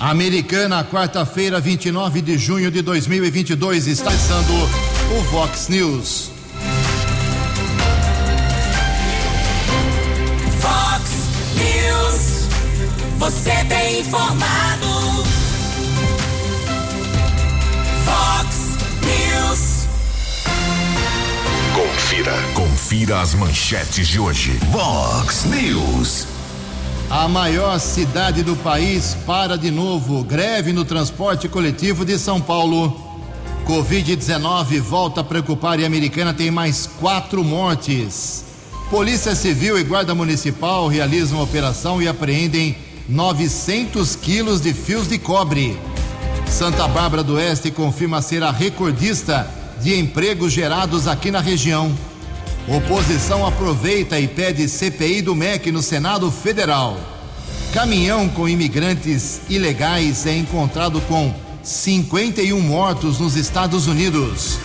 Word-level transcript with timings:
Americana, 0.00 0.84
quarta-feira, 0.84 1.58
29 1.58 2.22
de 2.22 2.38
junho 2.38 2.70
de 2.70 2.82
2022, 2.82 3.88
está 3.88 4.04
começando 4.04 4.50
o 5.18 5.22
Vox 5.24 5.68
News. 5.68 6.30
Vox 10.60 11.10
News, 11.56 12.48
você 13.18 13.64
tem 13.64 14.00
informado. 14.00 15.24
Vox 18.04 18.56
News. 19.02 19.88
Confira, 21.74 22.34
confira 22.54 23.20
as 23.20 23.34
manchetes 23.34 24.06
de 24.06 24.20
hoje. 24.20 24.52
Vox 24.70 25.44
News. 25.44 26.37
A 27.10 27.26
maior 27.26 27.78
cidade 27.80 28.42
do 28.42 28.54
país 28.54 29.16
para 29.26 29.56
de 29.56 29.70
novo. 29.70 30.22
Greve 30.22 30.74
no 30.74 30.84
transporte 30.84 31.48
coletivo 31.48 32.04
de 32.04 32.18
São 32.18 32.38
Paulo. 32.38 33.00
Covid-19 33.66 34.78
volta 34.82 35.22
a 35.22 35.24
preocupar 35.24 35.80
e 35.80 35.84
a 35.84 35.86
americana 35.86 36.34
tem 36.34 36.50
mais 36.50 36.86
quatro 37.00 37.42
mortes. 37.42 38.44
Polícia 38.90 39.34
Civil 39.34 39.78
e 39.78 39.84
Guarda 39.84 40.14
Municipal 40.14 40.86
realizam 40.86 41.42
operação 41.42 42.02
e 42.02 42.06
apreendem 42.06 42.76
900 43.08 44.14
quilos 44.14 44.60
de 44.60 44.74
fios 44.74 45.08
de 45.08 45.18
cobre. 45.18 45.78
Santa 46.46 46.86
Bárbara 46.86 47.22
do 47.22 47.36
Oeste 47.36 47.70
confirma 47.70 48.20
ser 48.20 48.42
a 48.42 48.50
recordista 48.50 49.48
de 49.80 49.98
empregos 49.98 50.52
gerados 50.52 51.08
aqui 51.08 51.30
na 51.30 51.40
região. 51.40 51.90
Oposição 52.70 53.46
aproveita 53.46 54.20
e 54.20 54.28
pede 54.28 54.68
CPI 54.68 55.22
do 55.22 55.34
MEC 55.34 55.72
no 55.72 55.80
Senado 55.80 56.30
Federal. 56.30 57.00
Caminhão 57.72 58.28
com 58.28 58.46
imigrantes 58.46 59.40
ilegais 59.48 60.26
é 60.26 60.36
encontrado 60.36 61.00
com 61.02 61.34
51 61.62 62.60
mortos 62.60 63.20
nos 63.20 63.36
Estados 63.36 63.86
Unidos. 63.86 64.58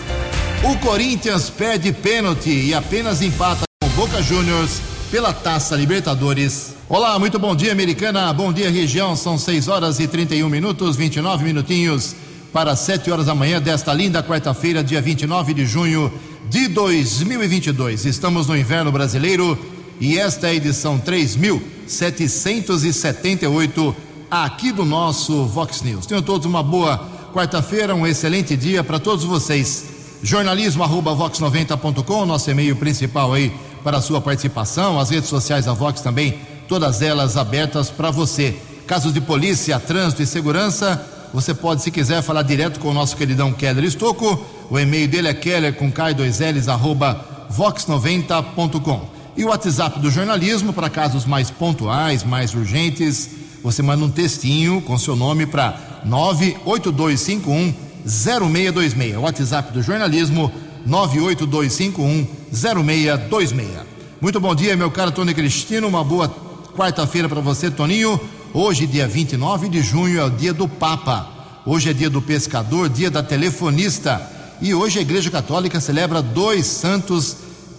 O 0.62 0.76
Corinthians 0.80 1.48
perde 1.48 1.94
pênalti 1.94 2.50
e 2.50 2.74
apenas 2.74 3.22
empata 3.22 3.62
com 3.82 3.88
Boca 3.90 4.22
Juniors 4.22 4.82
pela 5.10 5.32
Taça 5.32 5.74
Libertadores. 5.74 6.74
Olá, 6.90 7.18
muito 7.18 7.38
bom 7.38 7.56
dia, 7.56 7.72
americana. 7.72 8.30
Bom 8.34 8.52
dia, 8.52 8.70
região. 8.70 9.16
São 9.16 9.38
6 9.38 9.66
horas 9.68 9.98
e 9.98 10.06
31 10.06 10.50
minutos, 10.50 10.94
29 10.94 11.42
minutinhos 11.42 12.14
para 12.52 12.76
7 12.76 13.10
horas 13.10 13.26
da 13.26 13.34
manhã 13.34 13.60
desta 13.60 13.92
linda 13.92 14.22
quarta-feira, 14.22 14.84
dia 14.84 15.00
29 15.00 15.54
de 15.54 15.66
junho 15.66 16.12
de 16.48 16.68
2022. 16.68 18.04
Estamos 18.04 18.46
no 18.46 18.56
inverno 18.56 18.92
brasileiro 18.92 19.58
e 20.00 20.16
esta 20.18 20.46
é 20.48 20.50
a 20.50 20.54
edição 20.54 20.98
3778 20.98 23.96
aqui 24.30 24.70
do 24.72 24.84
nosso 24.84 25.46
Vox 25.46 25.80
News. 25.82 26.04
Tenham 26.06 26.22
todos 26.22 26.46
uma 26.46 26.62
boa 26.62 27.10
quarta-feira, 27.32 27.94
um 27.94 28.06
excelente 28.06 28.54
dia 28.56 28.84
para 28.84 28.98
todos 28.98 29.24
vocês. 29.24 29.84
Jornalismo 30.22 30.82
arroba 30.82 31.14
vox90.com, 31.14 32.26
nosso 32.26 32.50
e-mail 32.50 32.76
principal 32.76 33.32
aí 33.32 33.50
para 33.82 33.96
a 33.98 34.02
sua 34.02 34.20
participação, 34.20 34.98
as 34.98 35.10
redes 35.10 35.28
sociais 35.28 35.66
da 35.66 35.74
Vox 35.74 36.00
também, 36.00 36.38
todas 36.66 37.02
elas 37.02 37.36
abertas 37.36 37.90
para 37.90 38.10
você. 38.10 38.56
Casos 38.86 39.12
de 39.12 39.20
polícia, 39.20 39.78
trânsito 39.78 40.22
e 40.22 40.26
segurança, 40.26 41.06
você 41.32 41.52
pode, 41.52 41.82
se 41.82 41.90
quiser, 41.90 42.22
falar 42.22 42.42
direto 42.42 42.78
com 42.78 42.90
o 42.90 42.94
nosso 42.94 43.16
queridão 43.16 43.52
Keller 43.52 43.84
Estocco. 43.84 44.53
O 44.70 44.78
e-mail 44.78 45.08
dele 45.08 45.28
é 45.28 45.34
keller 45.34 45.74
com 45.74 45.92
K2Ls, 45.92 46.68
arroba 46.68 47.46
vox90.com. 47.52 49.08
E 49.36 49.44
o 49.44 49.48
WhatsApp 49.48 49.98
do 49.98 50.10
jornalismo, 50.10 50.72
para 50.72 50.88
casos 50.88 51.26
mais 51.26 51.50
pontuais, 51.50 52.22
mais 52.22 52.54
urgentes, 52.54 53.30
você 53.62 53.82
manda 53.82 54.04
um 54.04 54.10
textinho 54.10 54.80
com 54.82 54.96
seu 54.98 55.16
nome 55.16 55.46
para 55.46 56.02
98251 56.04 57.74
0626. 58.06 59.16
WhatsApp 59.16 59.72
do 59.72 59.82
jornalismo 59.82 60.52
98251 60.86 62.26
0626. 62.52 63.68
Muito 64.20 64.38
bom 64.38 64.54
dia, 64.54 64.76
meu 64.76 64.90
caro 64.90 65.10
Tony 65.10 65.34
Cristino. 65.34 65.88
Uma 65.88 66.04
boa 66.04 66.28
quarta-feira 66.76 67.28
para 67.28 67.40
você, 67.40 67.70
Toninho. 67.70 68.20
Hoje, 68.52 68.86
dia 68.86 69.08
29 69.08 69.68
de 69.68 69.82
junho, 69.82 70.20
é 70.20 70.24
o 70.24 70.30
dia 70.30 70.52
do 70.52 70.68
Papa. 70.68 71.28
Hoje 71.66 71.90
é 71.90 71.92
dia 71.92 72.10
do 72.10 72.22
pescador, 72.22 72.88
dia 72.88 73.10
da 73.10 73.22
telefonista. 73.22 74.33
E 74.60 74.72
hoje 74.74 74.98
a 74.98 75.02
Igreja 75.02 75.30
Católica 75.30 75.80
celebra 75.80 76.22
dois 76.22 76.66
santos 76.66 77.36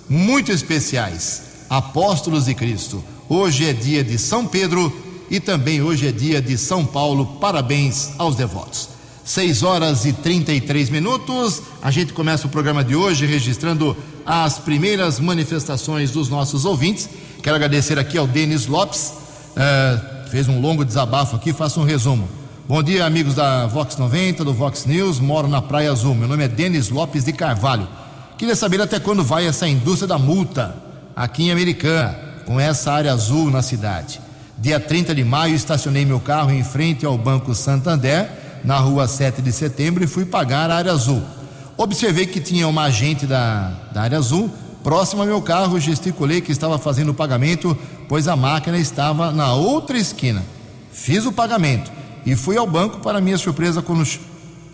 muito 0.10 0.52
especiais, 0.52 1.42
apóstolos 1.70 2.46
de 2.46 2.54
Cristo. 2.54 3.04
Hoje 3.30 3.66
é 3.66 3.74
dia 3.74 4.04
de 4.04 4.18
São 4.18 4.46
Pedro 4.46 4.94
e 5.30 5.40
também 5.40 5.82
hoje 5.82 6.08
é 6.08 6.12
dia 6.12 6.42
de 6.42 6.58
São 6.58 6.86
Paulo. 6.86 7.38
Parabéns 7.40 8.12
aos 8.18 8.36
devotos. 8.36 8.90
6 9.24 9.64
horas 9.64 10.06
e 10.06 10.14
33 10.14 10.90
minutos. 10.90 11.62
A 11.82 11.90
gente 11.90 12.14
começa 12.14 12.46
o 12.46 12.50
programa 12.50 12.84
de 12.84 12.96
hoje 12.96 13.26
registrando 13.26 13.98
as 14.26 14.60
primeiras 14.60 15.20
manifestações 15.20 16.12
dos 16.12 16.30
nossos 16.30 16.66
ouvintes. 16.66 17.10
Quero 17.42 17.56
agradecer 17.56 17.98
aqui 17.98 18.18
ao 18.18 18.28
Denis 18.28 18.68
Lopes. 18.68 19.14
Uh, 19.52 20.30
fez 20.30 20.48
um 20.48 20.62
longo 20.62 20.86
desabafo 20.86 21.36
aqui, 21.36 21.54
faço 21.54 21.80
um 21.80 21.84
resumo. 21.84 22.28
Bom 22.68 22.82
dia, 22.82 23.06
amigos 23.06 23.36
da 23.36 23.68
Vox 23.68 23.96
90, 23.96 24.44
do 24.44 24.52
Vox 24.52 24.88
News. 24.88 25.20
Moro 25.20 25.48
na 25.48 25.62
Praia 25.62 25.92
Azul. 25.92 26.16
Meu 26.16 26.28
nome 26.28 26.46
é 26.46 26.48
Denis 26.48 26.90
Lopes 26.90 27.24
de 27.24 27.32
Carvalho. 27.32 27.88
Queria 28.40 28.56
saber 28.56 28.82
até 28.82 29.00
quando 29.00 29.24
vai 29.24 29.46
essa 29.46 29.68
indústria 29.68 30.08
da 30.08 30.18
multa 30.18 30.76
aqui 31.16 31.44
em 31.44 31.52
Americana, 31.52 32.18
com 32.44 32.60
essa 32.60 32.92
área 32.92 33.14
azul 33.14 33.52
na 33.52 33.62
cidade. 33.62 34.20
Dia 34.58 34.80
30 34.80 35.14
de 35.14 35.24
maio, 35.24 35.54
estacionei 35.54 36.06
meu 36.06 36.20
carro 36.20 36.50
em 36.50 36.64
frente 36.64 37.06
ao 37.06 37.16
Banco 37.20 37.54
Santander, 37.54 38.32
na 38.64 38.80
rua 38.80 39.08
7 39.08 39.44
de 39.44 39.52
setembro, 39.52 40.04
e 40.04 40.08
fui 40.08 40.26
pagar 40.26 40.72
a 40.72 40.78
área 40.78 40.92
azul. 40.92 41.22
Observei 41.78 42.26
que 42.26 42.40
tinha 42.40 42.68
uma 42.68 42.86
agente 42.86 43.28
da, 43.28 43.74
da 43.94 44.02
área 44.02 44.18
azul 44.18 44.50
próximo 44.84 45.22
ao 45.22 45.28
meu 45.28 45.40
carro, 45.40 45.80
gesticulei 45.80 46.42
que 46.42 46.52
estava 46.52 46.80
fazendo 46.80 47.10
o 47.10 47.14
pagamento 47.14 47.78
pois 48.10 48.28
a 48.28 48.36
máquina 48.36 48.80
estava 48.80 49.32
na 49.32 49.54
outra 49.54 50.00
esquina. 50.00 50.44
Fiz 50.92 51.28
o 51.28 51.32
pagamento 51.32 51.92
e 52.26 52.36
fui 52.36 52.58
ao 52.58 52.66
banco 52.66 53.00
para 53.00 53.22
minha 53.22 53.38
surpresa 53.38 53.82
quando, 53.82 54.08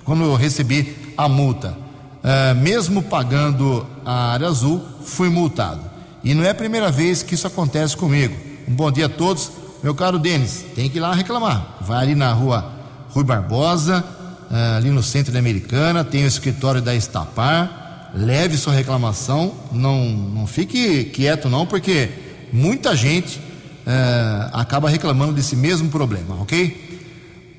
quando 0.04 0.34
recebi 0.36 0.96
a 1.18 1.28
multa. 1.28 1.76
Uh, 2.24 2.56
mesmo 2.56 3.02
pagando 3.02 3.86
a 4.06 4.32
área 4.34 4.48
azul, 4.48 4.82
fui 5.04 5.30
multado. 5.30 5.82
E 6.24 6.34
não 6.34 6.44
é 6.44 6.52
a 6.52 6.56
primeira 6.56 6.92
vez 6.92 7.24
que 7.24 7.34
isso 7.34 7.48
acontece 7.48 7.98
comigo. 7.98 8.36
Um 8.68 8.74
bom 8.74 8.92
dia 8.92 9.08
a 9.08 9.10
todos. 9.10 9.52
Meu 9.84 9.96
caro 9.96 10.20
Denis, 10.20 10.64
tem 10.76 10.88
que 10.88 11.00
ir 11.00 11.02
lá 11.02 11.14
reclamar. 11.14 11.78
Vai 11.82 12.04
ali 12.04 12.16
na 12.16 12.32
rua 12.32 12.72
Rui 13.10 13.24
Barbosa, 13.24 14.06
uh, 14.50 14.78
ali 14.78 14.92
no 14.92 15.02
centro 15.02 15.34
da 15.34 15.40
Americana, 15.40 16.04
tem 16.04 16.24
o 16.24 16.28
escritório 16.28 16.82
da 16.82 16.96
Estapar. 16.96 18.12
Leve 18.14 18.58
sua 18.58 18.74
reclamação, 18.74 19.54
não, 19.72 20.06
não 20.06 20.46
fique 20.46 21.06
quieto 21.06 21.50
não, 21.50 21.66
porque 21.66 22.10
muita 22.52 22.94
gente 22.94 23.40
é, 23.86 24.50
acaba 24.52 24.90
reclamando 24.90 25.34
desse 25.34 25.56
mesmo 25.56 25.90
problema, 25.90 26.36
ok? 26.42 26.91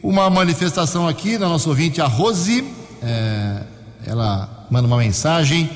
Uma 0.02 0.28
manifestação 0.28 1.06
aqui 1.06 1.38
da 1.38 1.48
nossa 1.48 1.68
ouvinte, 1.68 2.00
a 2.00 2.08
Rose, 2.08 2.64
é, 3.00 3.62
ela 4.04 4.66
manda 4.68 4.88
uma 4.88 4.96
mensagem, 4.96 5.70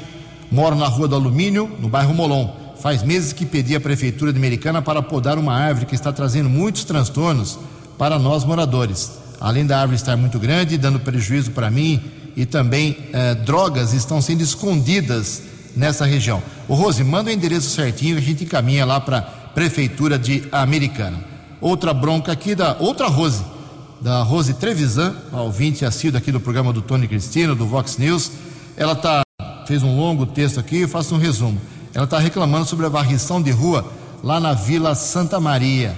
mora 0.50 0.74
na 0.74 0.88
Rua 0.88 1.06
do 1.06 1.14
Alumínio, 1.14 1.70
no 1.78 1.88
bairro 1.88 2.12
Molon. 2.12 2.50
Faz 2.80 3.04
meses 3.04 3.32
que 3.32 3.46
pedi 3.46 3.76
à 3.76 3.80
Prefeitura 3.80 4.32
de 4.32 4.38
Americana 4.38 4.82
para 4.82 5.00
podar 5.00 5.38
uma 5.38 5.54
árvore 5.54 5.86
que 5.86 5.94
está 5.94 6.12
trazendo 6.12 6.50
muitos 6.50 6.82
transtornos 6.82 7.56
para 7.96 8.18
nós 8.18 8.44
moradores. 8.44 9.12
Além 9.40 9.64
da 9.64 9.78
árvore 9.78 9.94
estar 9.94 10.16
muito 10.16 10.40
grande, 10.40 10.76
dando 10.76 10.98
prejuízo 10.98 11.52
para 11.52 11.70
mim 11.70 12.02
e 12.34 12.44
também 12.44 12.96
é, 13.12 13.32
drogas 13.32 13.92
estão 13.92 14.20
sendo 14.20 14.42
escondidas 14.42 15.40
nessa 15.76 16.04
região. 16.04 16.42
O 16.66 16.74
Rose, 16.74 17.04
manda 17.04 17.30
o 17.30 17.32
endereço 17.32 17.70
certinho 17.70 18.16
que 18.16 18.22
a 18.22 18.26
gente 18.26 18.42
encaminha 18.42 18.84
lá 18.84 18.98
para 18.98 19.18
a 19.18 19.22
Prefeitura 19.22 20.18
de 20.18 20.42
Americana. 20.50 21.24
Outra 21.60 21.94
bronca 21.94 22.32
aqui 22.32 22.56
da 22.56 22.76
outra 22.80 23.06
Rose, 23.06 23.54
da 24.00 24.22
Rose 24.22 24.54
Trevisan, 24.54 25.14
ouvinte 25.32 25.84
assíduo 25.84 26.18
aqui 26.18 26.30
do 26.30 26.40
programa 26.40 26.72
do 26.72 26.82
Tony 26.82 27.08
Cristino, 27.08 27.54
do 27.54 27.66
Vox 27.66 27.96
News. 27.96 28.30
Ela 28.76 28.94
tá, 28.94 29.22
fez 29.66 29.82
um 29.82 29.96
longo 29.96 30.26
texto 30.26 30.60
aqui, 30.60 30.80
eu 30.80 30.88
faço 30.88 31.14
um 31.14 31.18
resumo. 31.18 31.60
Ela 31.94 32.04
está 32.04 32.18
reclamando 32.18 32.66
sobre 32.66 32.86
a 32.86 32.88
varrição 32.88 33.40
de 33.40 33.50
rua 33.50 33.84
lá 34.22 34.38
na 34.38 34.52
Vila 34.52 34.94
Santa 34.94 35.40
Maria. 35.40 35.96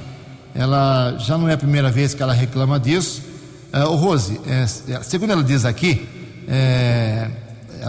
Ela 0.54 1.16
já 1.18 1.36
não 1.36 1.48
é 1.48 1.54
a 1.54 1.58
primeira 1.58 1.90
vez 1.90 2.14
que 2.14 2.22
ela 2.22 2.32
reclama 2.32 2.78
disso. 2.78 3.22
Uh, 3.72 3.94
Rose, 3.96 4.40
é, 4.46 4.66
segundo 5.02 5.32
ela 5.32 5.44
diz 5.44 5.64
aqui, 5.64 6.08
é, 6.46 7.30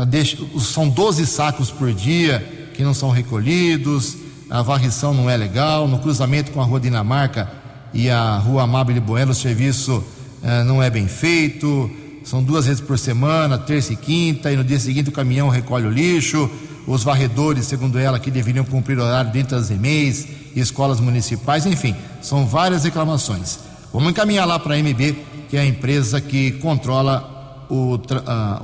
deixa, 0.07 0.37
são 0.59 0.89
12 0.89 1.25
sacos 1.25 1.71
por 1.71 1.93
dia 1.93 2.39
que 2.73 2.83
não 2.83 2.93
são 2.93 3.09
recolhidos, 3.09 4.17
a 4.49 4.61
varrição 4.61 5.13
não 5.13 5.29
é 5.29 5.37
legal, 5.37 5.87
no 5.87 5.99
cruzamento 5.99 6.51
com 6.51 6.61
a 6.61 6.65
Rua 6.65 6.79
Dinamarca 6.79 7.58
e 7.93 8.09
a 8.09 8.37
Rua 8.37 8.63
Amável 8.63 8.99
Bueno, 9.01 9.31
o 9.31 9.35
serviço 9.35 10.03
eh, 10.43 10.63
não 10.63 10.81
é 10.81 10.89
bem 10.89 11.07
feito, 11.07 11.89
são 12.23 12.43
duas 12.43 12.65
vezes 12.65 12.81
por 12.81 12.97
semana, 12.99 13.57
terça 13.57 13.93
e 13.93 13.95
quinta, 13.95 14.51
e 14.51 14.55
no 14.55 14.63
dia 14.63 14.79
seguinte 14.79 15.09
o 15.09 15.11
caminhão 15.11 15.49
recolhe 15.49 15.87
o 15.87 15.89
lixo, 15.89 16.49
os 16.85 17.03
varredores, 17.03 17.65
segundo 17.65 17.97
ela, 17.97 18.19
que 18.19 18.31
deveriam 18.31 18.65
cumprir 18.65 18.99
horário 18.99 19.31
dentro 19.31 19.57
das 19.57 19.69
EMEIs 19.69 20.27
escolas 20.55 20.99
municipais, 20.99 21.65
enfim, 21.65 21.95
são 22.21 22.45
várias 22.45 22.83
reclamações. 22.83 23.59
Vamos 23.93 24.09
encaminhar 24.09 24.45
lá 24.47 24.59
para 24.59 24.75
a 24.75 24.77
MB 24.77 25.15
que 25.49 25.57
é 25.57 25.61
a 25.61 25.65
empresa 25.65 26.21
que 26.21 26.51
controla 26.53 27.65
o, 27.69 27.95
uh, 27.95 27.99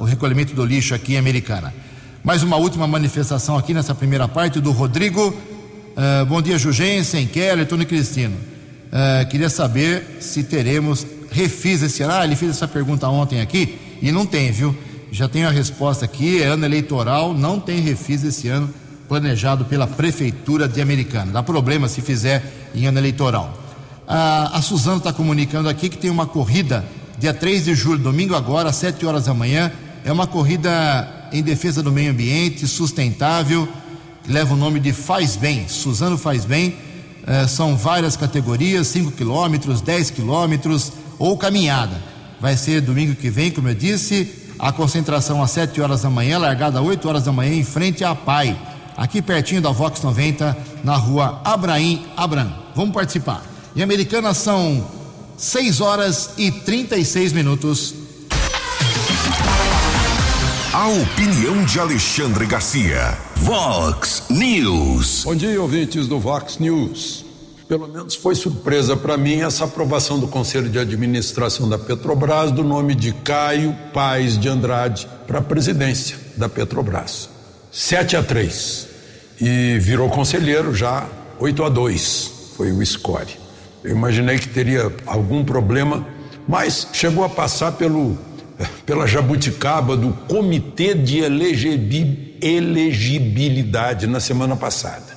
o 0.01 0.04
recolhimento 0.04 0.54
do 0.54 0.63
lixo 0.63 0.94
aqui 0.94 1.16
em 1.16 1.18
Americana. 1.18 1.74
Mais 2.24 2.44
uma 2.44 2.57
última 2.57 2.86
manifestação 2.86 3.57
aqui 3.57 3.74
nessa 3.74 3.95
primeira 3.95 4.27
parte 4.27 4.60
do 4.60 4.72
Rodrigo. 4.72 5.30
Uh, 5.30 6.25
bom 6.27 6.42
dia, 6.42 6.60
Jugensen, 6.60 7.25
Keller, 7.25 7.68
Tony 7.68 7.86
Cristino. 7.86 8.38
Uh, 8.96 9.28
queria 9.28 9.50
saber 9.50 10.20
se 10.22 10.42
teremos 10.42 11.06
refis 11.30 11.82
esse 11.82 12.02
ano. 12.02 12.14
Ah, 12.14 12.24
ele 12.24 12.34
fez 12.34 12.52
essa 12.52 12.66
pergunta 12.66 13.10
ontem 13.10 13.42
aqui 13.42 13.78
e 14.02 14.10
não 14.10 14.26
tem, 14.26 14.54
viu? 14.54 14.74
Já 15.12 15.28
tenho 15.28 15.50
a 15.50 15.52
resposta 15.52 16.06
aqui, 16.06 16.42
é 16.42 16.46
ano 16.46 16.64
eleitoral, 16.64 17.34
não 17.34 17.60
tem 17.60 17.82
refis 17.82 18.24
esse 18.24 18.48
ano 18.48 18.74
planejado 19.10 19.66
pela 19.66 19.86
Prefeitura 19.86 20.66
de 20.66 20.82
Americana. 20.82 21.34
Dá 21.34 21.44
problema 21.44 21.90
se 21.90 22.00
fizer 22.00 22.42
em 22.74 22.86
ano 22.86 22.98
eleitoral. 22.98 23.62
A, 24.08 24.62
Suzana 24.62 24.98
está 24.98 25.12
comunicando 25.12 25.68
aqui 25.68 25.90
que 25.90 25.98
tem 25.98 26.10
uma 26.10 26.26
corrida 26.26 26.86
dia 27.18 27.34
3 27.34 27.66
de 27.66 27.76
julho, 27.76 28.00
domingo 28.00 28.34
agora, 28.34 28.70
às 28.70 28.78
7 28.78 29.06
horas 29.06 29.26
da 29.26 29.34
manhã. 29.34 29.74
É 30.06 30.12
uma 30.12 30.26
corrida 30.26 31.28
em 31.34 31.44
defesa 31.44 31.84
do 31.84 31.92
meio 31.92 32.12
ambiente, 32.12 32.66
sustentável, 32.66 33.68
que 34.24 34.32
leva 34.32 34.54
o 34.54 34.58
nome 34.58 34.80
de 34.80 34.94
Faz 34.94 35.36
Bem. 35.36 35.68
Suzano 35.68 36.18
Faz 36.18 36.46
Bem. 36.46 36.76
É, 37.25 37.48
são 37.48 37.75
várias 37.75 38.16
categorias: 38.16 38.88
5 38.88 39.12
quilômetros, 39.12 39.81
10 39.81 40.12
quilômetros 40.12 40.92
ou 41.18 41.38
caminhada. 41.38 42.01
Vai 42.39 42.57
ser 42.57 42.81
domingo 42.81 43.16
que 43.16 43.30
vem, 43.30 43.51
como 43.51 43.69
eu 43.69 43.75
disse, 43.75 44.31
a 44.60 44.72
concentração 44.72 45.42
às 45.42 45.51
7 45.51 45.81
horas 45.81 46.01
da 46.01 46.10
manhã, 46.10 46.38
largada 46.38 46.80
às 46.80 46.86
8 46.86 47.07
horas 47.07 47.24
da 47.24 47.31
manhã, 47.31 47.56
em 47.56 47.63
frente 47.63 48.04
à 48.04 48.13
PAI 48.13 48.57
aqui 48.98 49.22
pertinho 49.22 49.62
da 49.62 49.72
Vox 49.72 50.01
90, 50.01 50.57
na 50.83 50.95
rua 50.95 51.42
Abraim 51.44 52.06
Abram. 52.16 52.51
Vamos 52.75 52.94
participar. 52.94 53.44
Em 53.75 53.81
Americana 53.81 54.33
são 54.33 54.86
6 55.38 55.81
horas 55.81 56.31
e 56.38 56.51
36 56.51 57.33
minutos. 57.33 57.94
A 60.75 60.89
opinião 60.89 61.63
de 61.63 61.80
Alexandre 61.80 62.45
Garcia. 62.45 63.18
Vox 63.38 64.24
News. 64.30 65.24
Bom 65.24 65.33
dia, 65.33 65.62
ouvintes 65.62 66.06
do 66.06 66.19
Vox 66.19 66.57
News. 66.57 67.24
Pelo 67.66 67.88
menos 67.88 68.13
foi 68.13 68.36
surpresa 68.36 68.98
para 68.98 69.16
mim 69.16 69.39
essa 69.39 69.63
aprovação 69.63 70.19
do 70.19 70.27
Conselho 70.27 70.68
de 70.68 70.77
Administração 70.77 71.69
da 71.69 71.80
Petrobras 71.80 72.51
do 72.51 72.62
nome 72.62 72.94
de 72.94 73.13
Caio 73.13 73.74
Paes 73.94 74.38
de 74.38 74.50
Andrade 74.50 75.07
para 75.25 75.39
a 75.39 75.42
presidência 75.42 76.18
da 76.36 76.50
Petrobras. 76.50 77.30
7 77.72 78.18
a 78.18 78.24
3 78.24 78.88
e 79.39 79.80
virou 79.80 80.10
conselheiro 80.10 80.75
já 80.75 81.07
8 81.39 81.63
a 81.63 81.69
2 81.69 82.31
foi 82.57 82.74
o 82.74 82.86
score. 82.86 83.39
Eu 83.81 83.92
imaginei 83.92 84.38
que 84.38 84.50
teria 84.50 84.94
algum 85.06 85.42
problema, 85.45 86.06
mas 86.45 86.89
chegou 86.92 87.24
a 87.24 87.30
passar 87.30 87.72
pelo 87.72 88.18
pela 88.86 89.07
jabuticaba 89.07 89.98
do 89.98 90.13
Comitê 90.28 90.94
de 90.94 91.19
Elegibilidade 91.19 94.07
na 94.07 94.19
semana 94.19 94.56
passada. 94.56 95.16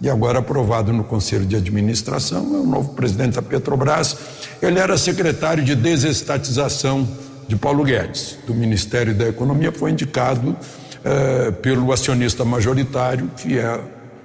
E 0.00 0.08
agora 0.08 0.38
aprovado 0.38 0.92
no 0.92 1.02
Conselho 1.02 1.44
de 1.44 1.56
Administração, 1.56 2.54
é 2.54 2.58
o 2.58 2.66
novo 2.66 2.90
presidente 2.90 3.34
da 3.34 3.42
Petrobras. 3.42 4.16
Ele 4.62 4.78
era 4.78 4.96
secretário 4.96 5.64
de 5.64 5.74
desestatização 5.74 7.08
de 7.48 7.56
Paulo 7.56 7.82
Guedes, 7.82 8.38
do 8.46 8.54
Ministério 8.54 9.12
da 9.14 9.28
Economia, 9.28 9.72
foi 9.72 9.90
indicado 9.90 10.56
é, 11.04 11.50
pelo 11.50 11.92
acionista 11.92 12.44
majoritário, 12.44 13.30
que 13.36 13.58
é 13.58 13.80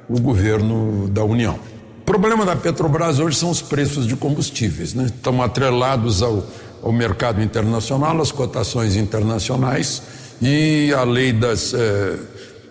o 0.09 0.19
governo 0.19 1.07
da 1.07 1.23
União. 1.23 1.57
O 2.01 2.06
problema 2.06 2.45
da 2.45 2.56
Petrobras 2.56 3.19
hoje 3.19 3.38
são 3.38 3.49
os 3.49 3.61
preços 3.61 4.06
de 4.06 4.15
combustíveis, 4.15 4.94
né? 4.94 5.06
Estão 5.06 5.41
atrelados 5.41 6.21
ao, 6.21 6.44
ao 6.83 6.91
mercado 6.91 7.41
internacional, 7.41 8.21
às 8.21 8.31
cotações 8.31 8.95
internacionais 8.95 10.01
e 10.41 10.94
a 10.94 11.03
lei 11.03 11.31
das, 11.31 11.74
é, 11.74 12.15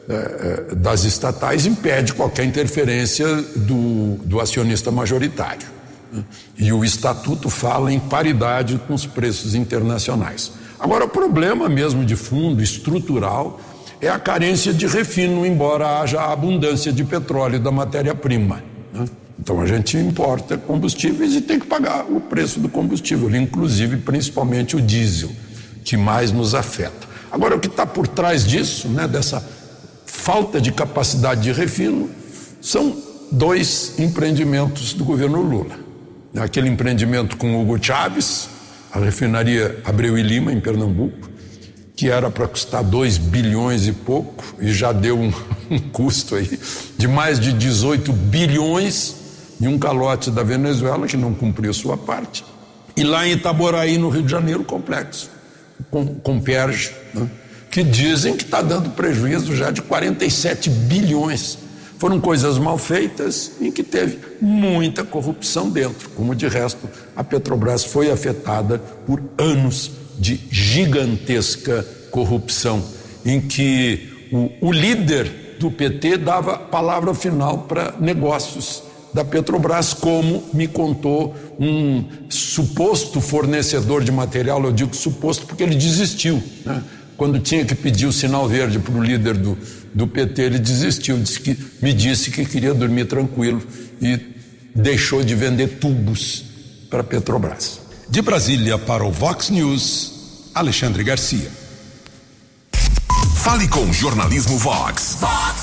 é, 0.09 0.75
das 0.75 1.05
estatais 1.05 1.65
impede 1.65 2.13
qualquer 2.13 2.45
interferência 2.45 3.27
do, 3.57 4.17
do 4.25 4.41
acionista 4.41 4.91
majoritário. 4.91 5.67
Né? 6.13 6.23
E 6.59 6.73
o 6.73 6.85
estatuto 6.85 7.49
fala 7.49 7.93
em 7.93 7.99
paridade 7.99 8.79
com 8.87 8.93
os 8.93 9.07
preços 9.07 9.55
internacionais. 9.55 10.53
Agora, 10.79 11.07
o 11.07 11.09
problema 11.09 11.69
mesmo 11.69 12.05
de 12.05 12.17
fundo, 12.17 12.63
estrutural, 12.63 13.59
é 14.01 14.09
a 14.09 14.19
carência 14.19 14.75
de 14.75 14.87
refino, 14.87 15.47
embora 15.47 16.01
haja 16.01 16.21
abundância 16.21 16.93
de 16.93 17.05
petróleo 17.05 17.59
da 17.59 17.71
matéria-prima. 17.71 18.63
Né? 18.93 19.07
Então 19.39 19.61
a 19.61 19.67
gente 19.67 19.97
importa 19.97 20.57
combustíveis 20.57 21.35
e 21.35 21.41
tem 21.41 21.59
que 21.59 21.67
pagar 21.67 22.05
o 22.05 22.21
preço 22.21 22.61
do 22.61 22.69
combustível, 22.69 23.35
inclusive 23.35 23.97
principalmente 23.97 24.77
o 24.77 24.81
diesel, 24.81 25.31
que 25.85 25.97
mais 25.97 26.31
nos 26.31 26.55
afeta. 26.55 27.09
Agora, 27.31 27.57
o 27.57 27.61
que 27.61 27.67
está 27.67 27.87
por 27.87 28.07
trás 28.07 28.47
disso, 28.47 28.89
né, 28.89 29.09
dessa 29.09 29.43
falta 30.05 30.61
de 30.61 30.71
capacidade 30.71 31.41
de 31.41 31.53
refino, 31.53 32.11
são 32.61 32.97
dois 33.33 33.95
empreendimentos 33.99 34.93
do 34.93 35.05
governo 35.05 35.41
Lula. 35.41 35.77
Aquele 36.37 36.69
empreendimento 36.69 37.37
com 37.37 37.61
Hugo 37.61 37.83
Chávez, 37.83 38.49
a 38.93 38.99
refinaria 38.99 39.81
Abreu 39.85 40.19
e 40.19 40.23
Lima, 40.23 40.53
em 40.53 40.61
Pernambuco, 40.61 41.31
que 41.97 42.11
era 42.11 42.31
para 42.31 42.47
custar 42.47 42.85
2 42.85 43.17
bilhões 43.17 43.87
e 43.87 43.93
pouco, 43.93 44.45
e 44.61 44.73
já 44.73 44.93
deu 44.93 45.19
um, 45.19 45.33
um, 45.71 45.79
custo 45.79 46.35
aí 46.35 46.59
de 46.99 47.09
mais 47.09 47.41
de 47.41 47.53
18 47.53 48.13
bilhões 48.13 49.22
de 49.63 49.69
um 49.69 49.79
calote 49.79 50.29
da 50.29 50.43
Venezuela 50.43 51.07
que 51.07 51.17
não 51.17 51.33
cumpriu 51.33 51.73
sua 51.73 51.97
parte. 51.97 52.45
E 52.97 53.05
lá 53.05 53.29
em 53.29 53.35
Itaboraí, 53.35 53.97
no 53.97 54.09
Rio 54.09 54.25
de 54.25 54.31
Janeiro, 54.33 54.65
complexo, 54.65 55.31
com, 55.89 56.17
com 56.17 56.41
Perge, 56.41 56.91
né? 57.15 57.31
que 57.71 57.85
dizem 57.85 58.37
que 58.37 58.43
está 58.43 58.61
dando 58.61 58.91
prejuízo 58.91 59.55
já 59.55 59.71
de 59.71 59.81
47 59.81 60.69
bilhões. 60.69 61.59
Foram 61.97 62.21
coisas 62.21 62.59
mal 62.59 62.77
feitas 62.77 63.53
em 63.61 63.71
que 63.71 63.85
teve 63.85 64.19
muita 64.41 65.05
corrupção 65.05 65.71
dentro, 65.71 66.11
como 66.11 66.35
de 66.35 66.49
resto 66.49 66.91
a 67.15 67.23
Petrobras 67.23 67.85
foi 67.85 68.11
afetada 68.11 68.81
por 69.07 69.23
anos 69.39 69.93
de 70.19 70.41
gigantesca 70.51 71.87
corrupção, 72.11 72.83
em 73.25 73.41
que 73.41 74.29
o, 74.33 74.51
o 74.61 74.73
líder 74.73 75.57
do 75.61 75.71
PT 75.71 76.17
dava 76.17 76.59
palavra 76.59 77.15
final 77.15 77.59
para 77.59 77.95
negócios 78.01 78.91
da 79.13 79.25
Petrobras, 79.25 79.93
como 79.93 80.43
me 80.55 80.67
contou 80.67 81.37
um 81.59 82.05
suposto 82.31 83.21
fornecedor 83.21 84.03
de 84.03 84.11
material, 84.11 84.63
eu 84.65 84.73
digo 84.73 84.95
suposto 84.97 85.47
porque 85.47 85.63
ele 85.63 85.75
desistiu. 85.75 86.43
Né? 86.65 86.83
Quando 87.17 87.39
tinha 87.39 87.65
que 87.65 87.75
pedir 87.75 88.07
o 88.07 88.13
sinal 88.13 88.49
verde 88.49 88.79
para 88.79 88.95
o 88.95 89.03
líder 89.03 89.37
do, 89.37 89.57
do 89.95 90.07
PT, 90.07 90.43
ele 90.43 90.59
desistiu, 90.59 91.19
disse 91.19 91.41
que, 91.41 91.57
me 91.81 91.93
disse 91.93 92.31
que 92.31 92.45
queria 92.45 92.73
dormir 92.73 93.05
tranquilo 93.05 93.63
e 94.01 94.19
deixou 94.75 95.23
de 95.23 95.35
vender 95.35 95.79
tubos 95.79 96.45
para 96.89 97.01
a 97.01 97.05
Petrobras. 97.05 97.81
De 98.09 98.23
Brasília 98.23 98.79
para 98.79 99.05
o 99.05 99.13
Vox 99.13 99.51
News, 99.51 100.51
Alexandre 100.55 101.05
Garcia. 101.05 101.51
Fale 103.37 103.69
com 103.69 103.85
o 103.85 103.93
jornalismo 103.93 104.57
Vox. 104.57 105.19
Vox 105.21 105.62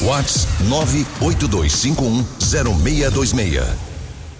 Vox 0.00 0.46
982510626. 0.68 3.64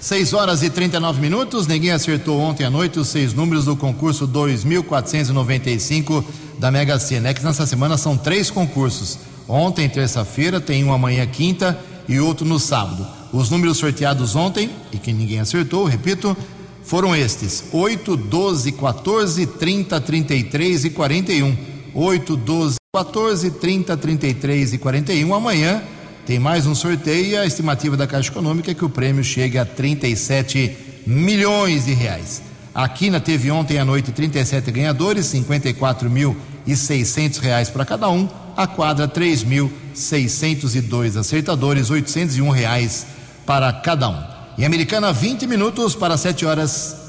6 0.00 0.32
horas 0.34 0.62
e 0.62 0.68
39 0.68 1.20
minutos. 1.20 1.66
Ninguém 1.66 1.90
acertou 1.90 2.38
ontem 2.38 2.64
à 2.64 2.70
noite 2.70 2.98
os 2.98 3.08
seis 3.08 3.32
números 3.32 3.64
do 3.64 3.74
concurso 3.74 4.26
2495 4.26 6.22
da 6.58 6.70
Mega 6.70 6.98
Sena. 6.98 7.30
É 7.30 7.34
que 7.34 7.42
nessa 7.42 7.66
semana 7.66 7.96
são 7.96 8.14
três 8.16 8.50
concursos. 8.50 9.18
Ontem, 9.48 9.88
terça-feira, 9.88 10.60
tem 10.60 10.84
um 10.84 10.92
amanhã, 10.92 11.26
quinta 11.26 11.78
e 12.06 12.20
outro 12.20 12.44
no 12.44 12.58
sábado. 12.58 13.06
Os 13.32 13.48
números 13.48 13.78
sorteados 13.78 14.36
ontem, 14.36 14.70
e 14.92 14.98
que 14.98 15.12
ninguém 15.12 15.40
acertou, 15.40 15.86
repito, 15.86 16.36
foram 16.84 17.16
estes: 17.16 17.64
8, 17.72 18.16
12, 18.16 18.72
14, 18.72 19.46
30, 19.46 20.00
33 20.00 20.84
e 20.84 20.90
41. 20.90 21.56
8, 21.94 22.36
12, 22.36 22.76
14, 22.94 23.50
30, 23.50 23.96
33 23.96 24.74
e 24.74 24.78
41. 24.78 25.34
Amanhã 25.34 25.82
tem 26.24 26.38
mais 26.38 26.64
um 26.64 26.76
sorteio 26.76 27.26
e 27.26 27.36
a 27.36 27.44
estimativa 27.44 27.96
da 27.96 28.06
Caixa 28.06 28.30
Econômica 28.30 28.70
é 28.70 28.74
que 28.74 28.84
o 28.84 28.88
prêmio 28.88 29.24
chegue 29.24 29.58
a 29.58 29.64
37 29.64 31.02
milhões 31.04 31.86
de 31.86 31.92
reais. 31.92 32.40
A 32.72 32.88
Quina 32.88 33.18
teve 33.18 33.50
ontem 33.50 33.80
à 33.80 33.84
noite 33.84 34.12
37 34.12 34.70
ganhadores, 34.70 35.26
54 35.26 36.08
mil 36.08 36.36
e 36.64 36.76
600 36.76 37.40
reais 37.40 37.68
para 37.68 37.84
cada 37.84 38.08
um. 38.08 38.28
A 38.56 38.68
quadra 38.68 39.08
3.602 39.08 41.18
acertadores, 41.18 41.90
801 41.90 42.48
reais 42.48 43.08
para 43.44 43.72
cada 43.72 44.08
um. 44.08 44.22
Em 44.56 44.64
Americana, 44.64 45.12
20 45.12 45.48
minutos 45.48 45.96
para 45.96 46.16
7 46.16 46.46
horas. 46.46 47.03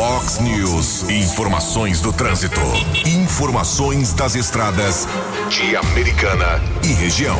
Fox 0.00 0.40
News, 0.40 1.02
informações 1.10 2.00
do 2.00 2.10
trânsito. 2.10 2.58
Informações 3.06 4.14
das 4.14 4.34
estradas 4.34 5.06
de 5.50 5.76
Americana 5.76 6.58
e 6.82 6.86
região. 6.94 7.36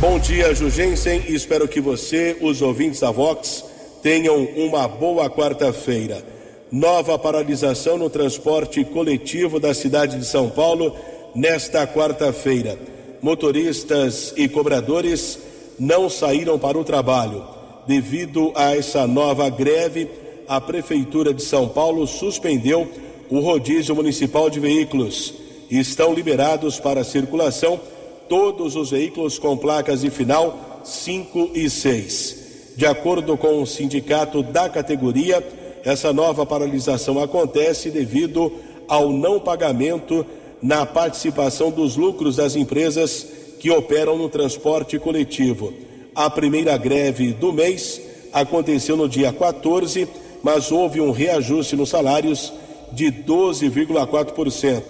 Bom 0.00 0.18
dia, 0.18 0.54
Jugensen. 0.54 1.22
Espero 1.28 1.68
que 1.68 1.78
você, 1.78 2.38
os 2.40 2.62
ouvintes 2.62 3.00
da 3.00 3.10
Vox, 3.10 3.64
Tenham 4.02 4.44
uma 4.56 4.88
boa 4.88 5.28
quarta-feira. 5.28 6.24
Nova 6.70 7.18
paralisação 7.18 7.98
no 7.98 8.08
transporte 8.08 8.82
coletivo 8.86 9.60
da 9.60 9.74
cidade 9.74 10.18
de 10.18 10.24
São 10.24 10.48
Paulo 10.48 10.96
nesta 11.34 11.86
quarta-feira. 11.86 12.78
Motoristas 13.20 14.32
e 14.38 14.48
cobradores 14.48 15.38
não 15.78 16.08
saíram 16.08 16.58
para 16.58 16.78
o 16.78 16.82
trabalho. 16.82 17.44
Devido 17.86 18.52
a 18.54 18.74
essa 18.74 19.06
nova 19.06 19.50
greve, 19.50 20.21
a 20.48 20.60
Prefeitura 20.60 21.32
de 21.32 21.42
São 21.42 21.68
Paulo 21.68 22.06
suspendeu 22.06 22.88
o 23.30 23.40
rodízio 23.40 23.94
municipal 23.94 24.50
de 24.50 24.60
veículos. 24.60 25.34
Estão 25.70 26.12
liberados 26.12 26.78
para 26.78 27.04
circulação 27.04 27.80
todos 28.28 28.76
os 28.76 28.90
veículos 28.90 29.38
com 29.38 29.56
placas 29.56 30.02
de 30.02 30.10
final 30.10 30.80
5 30.84 31.50
e 31.54 31.68
6. 31.70 32.42
De 32.76 32.86
acordo 32.86 33.36
com 33.36 33.62
o 33.62 33.66
sindicato 33.66 34.42
da 34.42 34.68
categoria, 34.68 35.46
essa 35.84 36.12
nova 36.12 36.46
paralisação 36.46 37.20
acontece 37.20 37.90
devido 37.90 38.52
ao 38.88 39.10
não 39.10 39.40
pagamento 39.40 40.24
na 40.60 40.86
participação 40.86 41.70
dos 41.70 41.96
lucros 41.96 42.36
das 42.36 42.54
empresas 42.54 43.26
que 43.58 43.70
operam 43.70 44.16
no 44.16 44.28
transporte 44.28 44.98
coletivo. 44.98 45.72
A 46.14 46.28
primeira 46.28 46.76
greve 46.76 47.32
do 47.32 47.52
mês 47.52 48.00
aconteceu 48.32 48.96
no 48.96 49.08
dia 49.08 49.32
14, 49.32 50.08
mas 50.42 50.72
houve 50.72 51.00
um 51.00 51.10
reajuste 51.10 51.76
nos 51.76 51.90
salários 51.90 52.52
de 52.92 53.06
12,4%. 53.06 54.82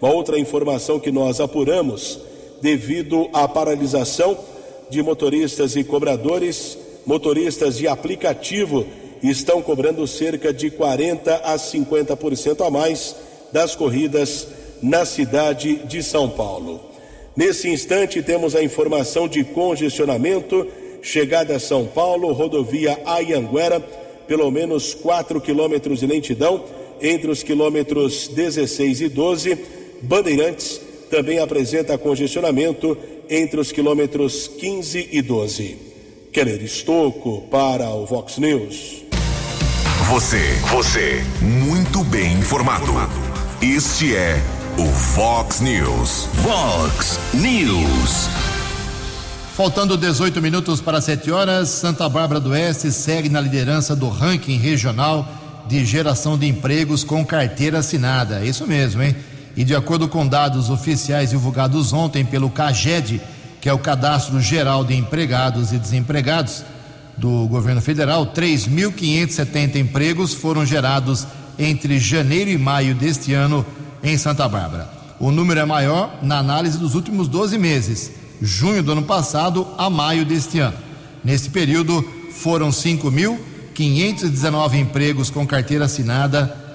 Uma 0.00 0.12
outra 0.12 0.38
informação 0.38 0.98
que 1.00 1.10
nós 1.10 1.40
apuramos 1.40 2.20
devido 2.60 3.28
à 3.32 3.46
paralisação 3.48 4.38
de 4.90 5.02
motoristas 5.02 5.76
e 5.76 5.84
cobradores. 5.84 6.78
Motoristas 7.06 7.78
de 7.78 7.88
aplicativo 7.88 8.86
estão 9.22 9.62
cobrando 9.62 10.06
cerca 10.06 10.52
de 10.52 10.70
40 10.70 11.34
a 11.36 11.56
50% 11.56 12.66
a 12.66 12.70
mais 12.70 13.16
das 13.52 13.74
corridas 13.74 14.46
na 14.82 15.04
cidade 15.04 15.76
de 15.86 16.02
São 16.02 16.28
Paulo. 16.28 16.80
Nesse 17.36 17.68
instante, 17.68 18.22
temos 18.22 18.54
a 18.54 18.62
informação 18.62 19.28
de 19.28 19.44
congestionamento. 19.44 20.66
Chegada 21.00 21.56
a 21.56 21.60
São 21.60 21.86
Paulo, 21.86 22.32
rodovia 22.32 23.00
Ayanguera, 23.06 23.80
pelo 24.28 24.50
menos 24.50 24.94
4 24.94 25.40
quilômetros 25.40 26.00
de 26.00 26.06
lentidão 26.06 26.64
entre 27.00 27.30
os 27.30 27.42
quilômetros 27.42 28.28
16 28.28 29.00
e 29.00 29.08
12. 29.08 29.58
Bandeirantes 30.02 30.80
também 31.10 31.38
apresenta 31.38 31.98
congestionamento 31.98 32.96
entre 33.28 33.58
os 33.58 33.72
quilômetros 33.72 34.46
15 34.46 35.08
e 35.10 35.22
12. 35.22 35.76
Keller 36.32 36.62
Estocco 36.62 37.42
para 37.50 37.88
o 37.90 38.04
Vox 38.06 38.38
News. 38.38 39.04
Você, 40.10 40.40
você, 40.70 41.22
muito 41.42 42.04
bem 42.04 42.32
informado. 42.34 42.92
Este 43.60 44.14
é 44.14 44.36
o 44.78 44.84
Vox 44.84 45.60
News. 45.60 46.28
Vox 46.42 47.18
News. 47.34 48.57
Faltando 49.58 49.96
18 49.96 50.40
minutos 50.40 50.80
para 50.80 51.00
7 51.00 51.32
horas, 51.32 51.68
Santa 51.70 52.08
Bárbara 52.08 52.38
do 52.38 52.50
Oeste 52.50 52.92
segue 52.92 53.28
na 53.28 53.40
liderança 53.40 53.96
do 53.96 54.08
ranking 54.08 54.56
regional 54.56 55.28
de 55.66 55.84
geração 55.84 56.38
de 56.38 56.46
empregos 56.46 57.02
com 57.02 57.26
carteira 57.26 57.80
assinada. 57.80 58.44
Isso 58.44 58.68
mesmo, 58.68 59.02
hein? 59.02 59.16
E 59.56 59.64
de 59.64 59.74
acordo 59.74 60.06
com 60.06 60.24
dados 60.24 60.70
oficiais 60.70 61.30
divulgados 61.30 61.92
ontem 61.92 62.24
pelo 62.24 62.48
CAGED, 62.50 63.20
que 63.60 63.68
é 63.68 63.72
o 63.72 63.80
Cadastro 63.80 64.40
Geral 64.40 64.84
de 64.84 64.94
Empregados 64.94 65.72
e 65.72 65.78
Desempregados 65.78 66.62
do 67.16 67.48
governo 67.48 67.80
federal, 67.80 68.26
3.570 68.26 69.74
empregos 69.74 70.34
foram 70.34 70.64
gerados 70.64 71.26
entre 71.58 71.98
janeiro 71.98 72.48
e 72.48 72.56
maio 72.56 72.94
deste 72.94 73.34
ano 73.34 73.66
em 74.04 74.16
Santa 74.16 74.48
Bárbara. 74.48 74.88
O 75.18 75.32
número 75.32 75.58
é 75.58 75.64
maior 75.64 76.16
na 76.22 76.38
análise 76.38 76.78
dos 76.78 76.94
últimos 76.94 77.26
12 77.26 77.58
meses, 77.58 78.27
junho 78.40 78.82
do 78.82 78.92
ano 78.92 79.02
passado 79.02 79.66
a 79.76 79.90
maio 79.90 80.24
deste 80.24 80.58
ano. 80.58 80.76
Nesse 81.24 81.50
período, 81.50 82.02
foram 82.30 82.70
5.519 82.70 84.74
empregos 84.74 85.30
com 85.30 85.46
carteira 85.46 85.86
assinada 85.86 86.68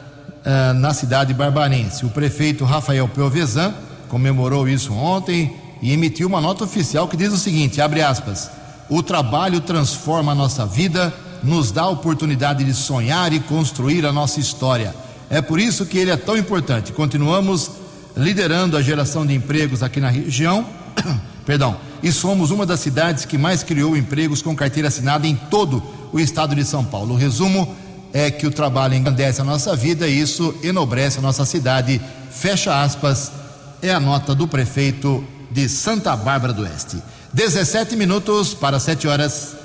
uh, 0.46 0.74
na 0.74 0.94
cidade 0.94 1.34
barbarense. 1.34 2.06
O 2.06 2.10
prefeito 2.10 2.66
Rafael 2.66 3.08
Pelvezan 3.08 3.74
comemorou 4.10 4.68
isso 4.68 4.94
ontem 4.94 5.56
e 5.82 5.92
emitiu 5.92 6.28
uma 6.28 6.42
nota 6.42 6.66
oficial 6.66 7.08
que 7.08 7.18
diz 7.18 7.34
o 7.34 7.38
seguinte: 7.38 7.82
abre 7.82 8.02
aspas, 8.02 8.52
o 8.90 9.02
trabalho 9.02 9.62
transforma 9.62 10.34
a 10.34 10.36
nossa 10.36 10.66
vida, 10.66 11.14
nos 11.42 11.72
dá 11.72 11.84
a 11.84 11.90
oportunidade 11.90 12.64
de 12.64 12.74
sonhar 12.74 13.34
e 13.34 13.40
construir 13.40 14.06
a 14.06 14.12
nossa 14.12 14.40
história. 14.40 14.94
É 15.30 15.42
por 15.42 15.60
isso 15.60 15.86
que 15.86 15.98
ele 15.98 16.12
é 16.12 16.18
tão 16.18 16.38
importante. 16.38 16.92
Continuamos 16.92 17.72
liderando 18.16 18.78
a 18.78 18.82
geração 18.82 19.26
de 19.26 19.34
empregos 19.34 19.82
aqui 19.82 20.00
na 20.00 20.10
região. 20.10 20.66
Perdão, 21.46 21.78
e 22.02 22.12
somos 22.12 22.52
uma 22.52 22.66
das 22.66 22.80
cidades 22.80 23.26
que 23.26 23.38
mais 23.38 23.64
criou 23.64 23.98
empregos 23.98 24.42
com 24.42 24.56
carteira 24.56 24.88
assinada 24.88 25.28
em 25.28 25.36
todo 25.36 25.84
o 26.12 26.20
estado 26.20 26.56
de 26.56 26.64
São 26.64 26.84
Paulo. 26.86 27.14
O 27.14 27.18
resumo 27.18 27.76
é 28.14 28.30
que 28.30 28.48
o 28.48 28.52
trabalho 28.52 28.94
engrandece 28.94 29.42
a 29.42 29.44
nossa 29.44 29.76
vida 29.76 30.08
e 30.08 30.20
isso 30.20 30.56
enobrece 30.64 31.20
a 31.20 31.22
nossa 31.22 31.46
cidade. 31.46 32.00
Fecha 32.32 32.82
aspas, 32.82 33.32
é 33.82 33.92
a 33.92 34.00
nota 34.00 34.34
do 34.34 34.48
prefeito 34.48 35.24
de 35.52 35.68
Santa 35.68 36.16
Bárbara 36.16 36.54
do 36.54 36.64
Oeste. 36.64 37.02
17 37.34 37.96
minutos 37.96 38.54
para 38.54 38.80
7 38.80 39.08
horas. 39.08 39.56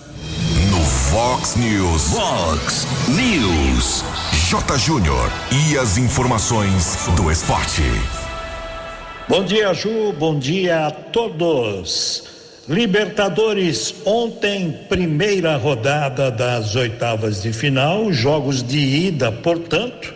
No 0.70 0.84
Fox 0.84 1.54
News. 1.56 2.02
Fox 2.10 2.86
News. 3.08 4.04
J. 4.48 4.78
Júnior. 4.78 5.30
E 5.52 5.78
as 5.78 5.98
informações 5.98 7.08
do 7.14 7.30
esporte. 7.30 7.82
Bom 9.28 9.44
dia, 9.44 9.74
Ju. 9.74 10.10
Bom 10.14 10.38
dia 10.38 10.86
a 10.86 10.90
todos. 10.90 12.24
Libertadores, 12.66 13.94
ontem, 14.06 14.86
primeira 14.88 15.54
rodada 15.54 16.30
das 16.30 16.74
oitavas 16.74 17.42
de 17.42 17.52
final, 17.52 18.10
jogos 18.10 18.62
de 18.62 18.78
ida, 18.78 19.30
portanto. 19.30 20.14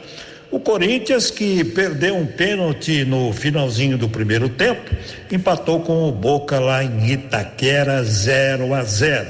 O 0.51 0.59
Corinthians, 0.59 1.31
que 1.31 1.63
perdeu 1.63 2.17
um 2.17 2.25
pênalti 2.25 3.05
no 3.05 3.35
finalzinho 3.35 3.99
do 3.99 4.09
primeiro 4.09 4.49
tempo, 4.49 4.91
empatou 5.31 5.81
com 5.81 6.09
o 6.09 6.13
Boca 6.13 6.59
lá 6.59 6.83
em 6.83 7.13
Itaquera 7.13 8.03
0 8.03 8.73
a 8.73 8.83
0. 8.83 9.29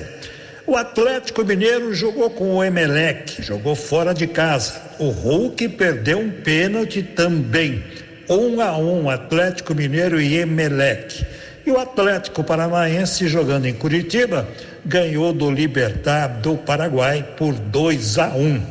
O 0.64 0.76
Atlético 0.76 1.44
Mineiro 1.44 1.92
jogou 1.92 2.30
com 2.30 2.54
o 2.54 2.62
Emelec, 2.62 3.42
jogou 3.42 3.74
fora 3.74 4.14
de 4.14 4.28
casa. 4.28 4.80
O 5.00 5.08
Hulk 5.08 5.70
perdeu 5.70 6.20
um 6.20 6.30
pênalti 6.30 7.02
também. 7.02 7.82
1 8.28 8.34
um 8.34 8.60
a 8.60 8.76
1 8.76 9.02
um, 9.02 9.10
Atlético 9.10 9.74
Mineiro 9.74 10.20
e 10.20 10.38
Emelec. 10.38 11.24
E 11.64 11.70
o 11.70 11.78
Atlético 11.78 12.42
Paranaense, 12.42 13.28
jogando 13.28 13.66
em 13.66 13.74
Curitiba, 13.74 14.48
ganhou 14.84 15.32
do 15.32 15.50
Libertar 15.50 16.28
do 16.40 16.56
Paraguai 16.56 17.24
por 17.36 17.54
2 17.54 18.18
a 18.18 18.28
1. 18.28 18.40
Um. 18.40 18.62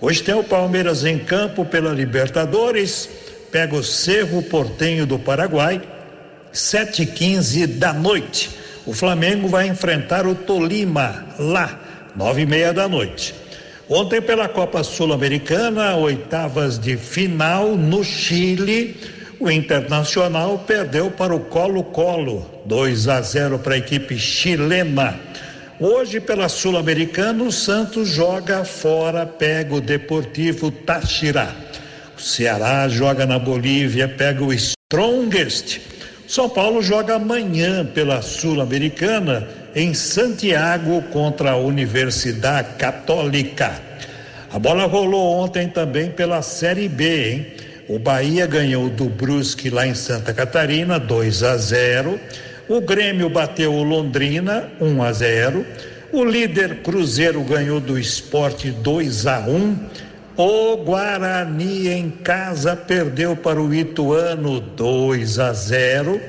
Hoje 0.00 0.22
tem 0.22 0.34
o 0.34 0.44
Palmeiras 0.44 1.04
em 1.04 1.18
campo 1.18 1.64
pela 1.64 1.92
Libertadores, 1.92 3.08
pega 3.50 3.76
o 3.76 3.84
Cerro 3.84 4.42
Portenho 4.42 5.06
do 5.06 5.18
Paraguai, 5.18 5.80
7h15 6.52 7.66
da 7.66 7.92
noite. 7.92 8.50
O 8.84 8.92
Flamengo 8.92 9.48
vai 9.48 9.68
enfrentar 9.68 10.26
o 10.26 10.34
Tolima 10.34 11.24
lá, 11.38 11.80
nove 12.14 12.42
e 12.42 12.46
meia 12.46 12.72
da 12.72 12.88
noite. 12.88 13.34
Ontem 13.88 14.22
pela 14.22 14.48
Copa 14.48 14.82
Sul-Americana, 14.82 15.94
oitavas 15.96 16.78
de 16.78 16.96
final 16.96 17.76
no 17.76 18.02
Chile, 18.02 18.96
o 19.38 19.50
Internacional 19.50 20.58
perdeu 20.66 21.10
para 21.10 21.34
o 21.34 21.40
Colo-Colo, 21.40 22.50
2 22.64 23.08
a 23.08 23.20
0 23.20 23.58
para 23.58 23.74
a 23.74 23.78
equipe 23.78 24.18
chilena. 24.18 25.20
Hoje, 25.78 26.18
pela 26.18 26.48
Sul-Americana, 26.48 27.44
o 27.44 27.52
Santos 27.52 28.08
joga 28.08 28.64
fora, 28.64 29.26
pega 29.26 29.74
o 29.74 29.82
Deportivo 29.82 30.70
Táchira. 30.70 31.54
O 32.16 32.20
Ceará 32.22 32.88
joga 32.88 33.26
na 33.26 33.38
Bolívia, 33.38 34.08
pega 34.08 34.42
o 34.42 34.52
Strongest. 34.54 35.80
São 36.26 36.48
Paulo 36.48 36.80
joga 36.80 37.16
amanhã 37.16 37.84
pela 37.84 38.22
Sul-Americana 38.22 39.46
em 39.74 39.92
Santiago 39.92 41.02
contra 41.10 41.52
a 41.52 41.56
Universidade 41.56 42.74
Católica. 42.78 43.72
A 44.52 44.58
bola 44.58 44.86
rolou 44.86 45.38
ontem 45.38 45.68
também 45.68 46.10
pela 46.10 46.40
Série 46.42 46.88
B, 46.88 47.30
hein? 47.32 47.46
O 47.88 47.98
Bahia 47.98 48.46
ganhou 48.46 48.88
do 48.88 49.06
Brusque 49.06 49.68
lá 49.68 49.86
em 49.86 49.94
Santa 49.94 50.32
Catarina, 50.32 50.98
2 50.98 51.42
a 51.42 51.56
0. 51.56 52.18
O 52.68 52.80
Grêmio 52.80 53.28
bateu 53.28 53.74
o 53.74 53.82
Londrina, 53.82 54.70
1 54.80 55.02
a 55.02 55.12
0. 55.12 55.66
O 56.12 56.24
líder 56.24 56.76
Cruzeiro 56.76 57.42
ganhou 57.42 57.80
do 57.80 57.98
Esporte 57.98 58.70
2 58.70 59.26
a 59.26 59.40
1. 59.40 59.76
O 60.36 60.76
Guarani 60.78 61.88
em 61.88 62.08
casa 62.08 62.74
perdeu 62.74 63.36
para 63.36 63.60
o 63.60 63.74
Ituano 63.74 64.60
2 64.60 65.38
a 65.38 65.52
0. 65.52 66.20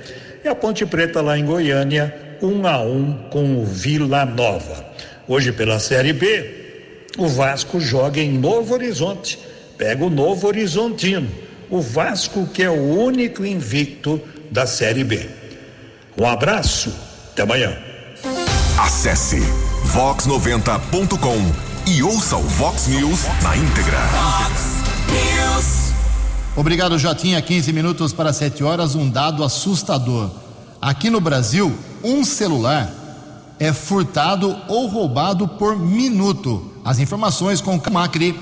E 0.44 0.48
a 0.48 0.56
Ponte 0.56 0.86
Preta 0.86 1.22
lá 1.22 1.38
em 1.38 1.46
Goiânia, 1.46 2.14
1 2.46 2.68
a 2.68 2.82
1 2.82 3.14
com 3.30 3.62
o 3.62 3.66
Vila 3.66 4.26
Nova. 4.26 4.86
Hoje 5.28 5.52
pela 5.52 5.80
Série 5.80 6.14
B, 6.14 6.66
o 7.18 7.28
Vasco 7.28 7.80
joga 7.80 8.20
em 8.20 8.38
Novo 8.38 8.74
Horizonte. 8.74 9.40
Pega 9.78 10.06
o 10.06 10.10
Novo 10.10 10.48
Horizontino. 10.48 11.30
O 11.70 11.82
Vasco 11.82 12.48
que 12.48 12.64
é 12.64 12.70
o 12.70 13.00
único 13.00 13.46
invicto 13.46 14.22
da 14.52 14.66
Série 14.66 15.04
B. 15.04 15.28
Um 16.18 16.26
abraço, 16.26 16.94
até 17.32 17.42
amanhã. 17.42 17.76
Acesse 18.78 19.40
vox90.com 19.94 21.92
e 21.92 22.04
ouça 22.04 22.38
o 22.38 22.44
Vox 22.44 22.88
News 22.88 23.22
na 23.42 23.56
íntegra. 23.58 24.00
Obrigado, 26.56 26.98
Jotinha. 26.98 27.42
15 27.42 27.74
minutos 27.74 28.14
para 28.14 28.32
7 28.32 28.64
horas. 28.64 28.96
Um 28.96 29.10
dado 29.10 29.44
assustador. 29.44 30.45
Aqui 30.86 31.10
no 31.10 31.20
Brasil, 31.20 31.76
um 32.04 32.24
celular 32.24 32.94
é 33.60 33.74
furtado 33.74 34.56
ou 34.68 34.86
roubado 34.86 35.48
por 35.48 35.76
minuto. 35.76 36.74
As 36.86 37.00
informações 37.00 37.60
com 37.60 37.82
Macri. 37.92 38.40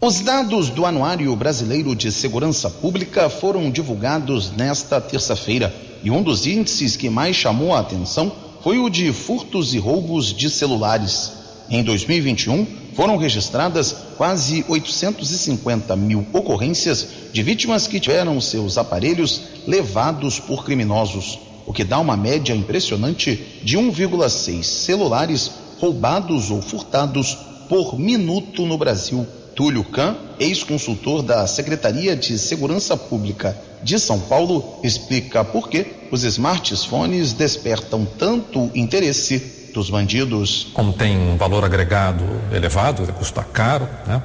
Os 0.00 0.20
dados 0.20 0.70
do 0.70 0.86
Anuário 0.86 1.36
Brasileiro 1.36 1.94
de 1.94 2.10
Segurança 2.10 2.70
Pública 2.70 3.28
foram 3.28 3.70
divulgados 3.70 4.52
nesta 4.52 4.98
terça-feira 5.02 5.70
e 6.02 6.10
um 6.10 6.22
dos 6.22 6.46
índices 6.46 6.96
que 6.96 7.10
mais 7.10 7.36
chamou 7.36 7.74
a 7.74 7.80
atenção 7.80 8.32
foi 8.62 8.78
o 8.78 8.88
de 8.88 9.12
furtos 9.12 9.74
e 9.74 9.78
roubos 9.78 10.32
de 10.32 10.48
celulares. 10.48 11.30
Em 11.68 11.84
2021, 11.84 12.66
foram 12.94 13.16
registradas 13.16 13.94
quase 14.16 14.64
850 14.68 15.94
mil 15.96 16.26
ocorrências 16.32 17.06
de 17.32 17.42
vítimas 17.42 17.86
que 17.86 18.00
tiveram 18.00 18.40
seus 18.40 18.76
aparelhos 18.76 19.42
levados 19.66 20.38
por 20.38 20.64
criminosos, 20.64 21.38
o 21.66 21.72
que 21.72 21.84
dá 21.84 21.98
uma 21.98 22.16
média 22.16 22.54
impressionante 22.54 23.60
de 23.62 23.78
1,6 23.78 24.62
celulares 24.62 25.50
roubados 25.78 26.50
ou 26.50 26.60
furtados 26.60 27.36
por 27.68 27.98
minuto 27.98 28.66
no 28.66 28.76
Brasil. 28.76 29.26
Túlio 29.54 29.84
Can, 29.84 30.16
ex-consultor 30.38 31.22
da 31.22 31.46
Secretaria 31.46 32.16
de 32.16 32.38
Segurança 32.38 32.96
Pública 32.96 33.56
de 33.82 33.98
São 33.98 34.18
Paulo, 34.18 34.80
explica 34.82 35.44
por 35.44 35.68
que 35.68 35.86
os 36.10 36.24
smartphones 36.24 37.32
despertam 37.32 38.06
tanto 38.18 38.70
interesse 38.74 39.59
dos 39.72 39.90
bandidos. 39.90 40.68
Como 40.74 40.92
tem 40.92 41.16
um 41.16 41.36
valor 41.36 41.64
agregado 41.64 42.24
elevado, 42.52 43.02
ele 43.02 43.12
custa 43.12 43.42
caro, 43.42 43.88
né? 44.06 44.22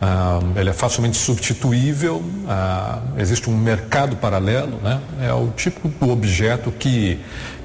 Ah, 0.00 0.40
ele 0.56 0.68
é 0.68 0.72
facilmente 0.74 1.16
substituível, 1.16 2.22
ah, 2.46 3.00
existe 3.16 3.48
um 3.48 3.56
mercado 3.56 4.16
paralelo, 4.16 4.78
né? 4.82 5.00
é 5.22 5.32
o 5.32 5.48
tipo 5.56 5.88
do 5.88 6.10
objeto 6.10 6.70
que, 6.70 7.18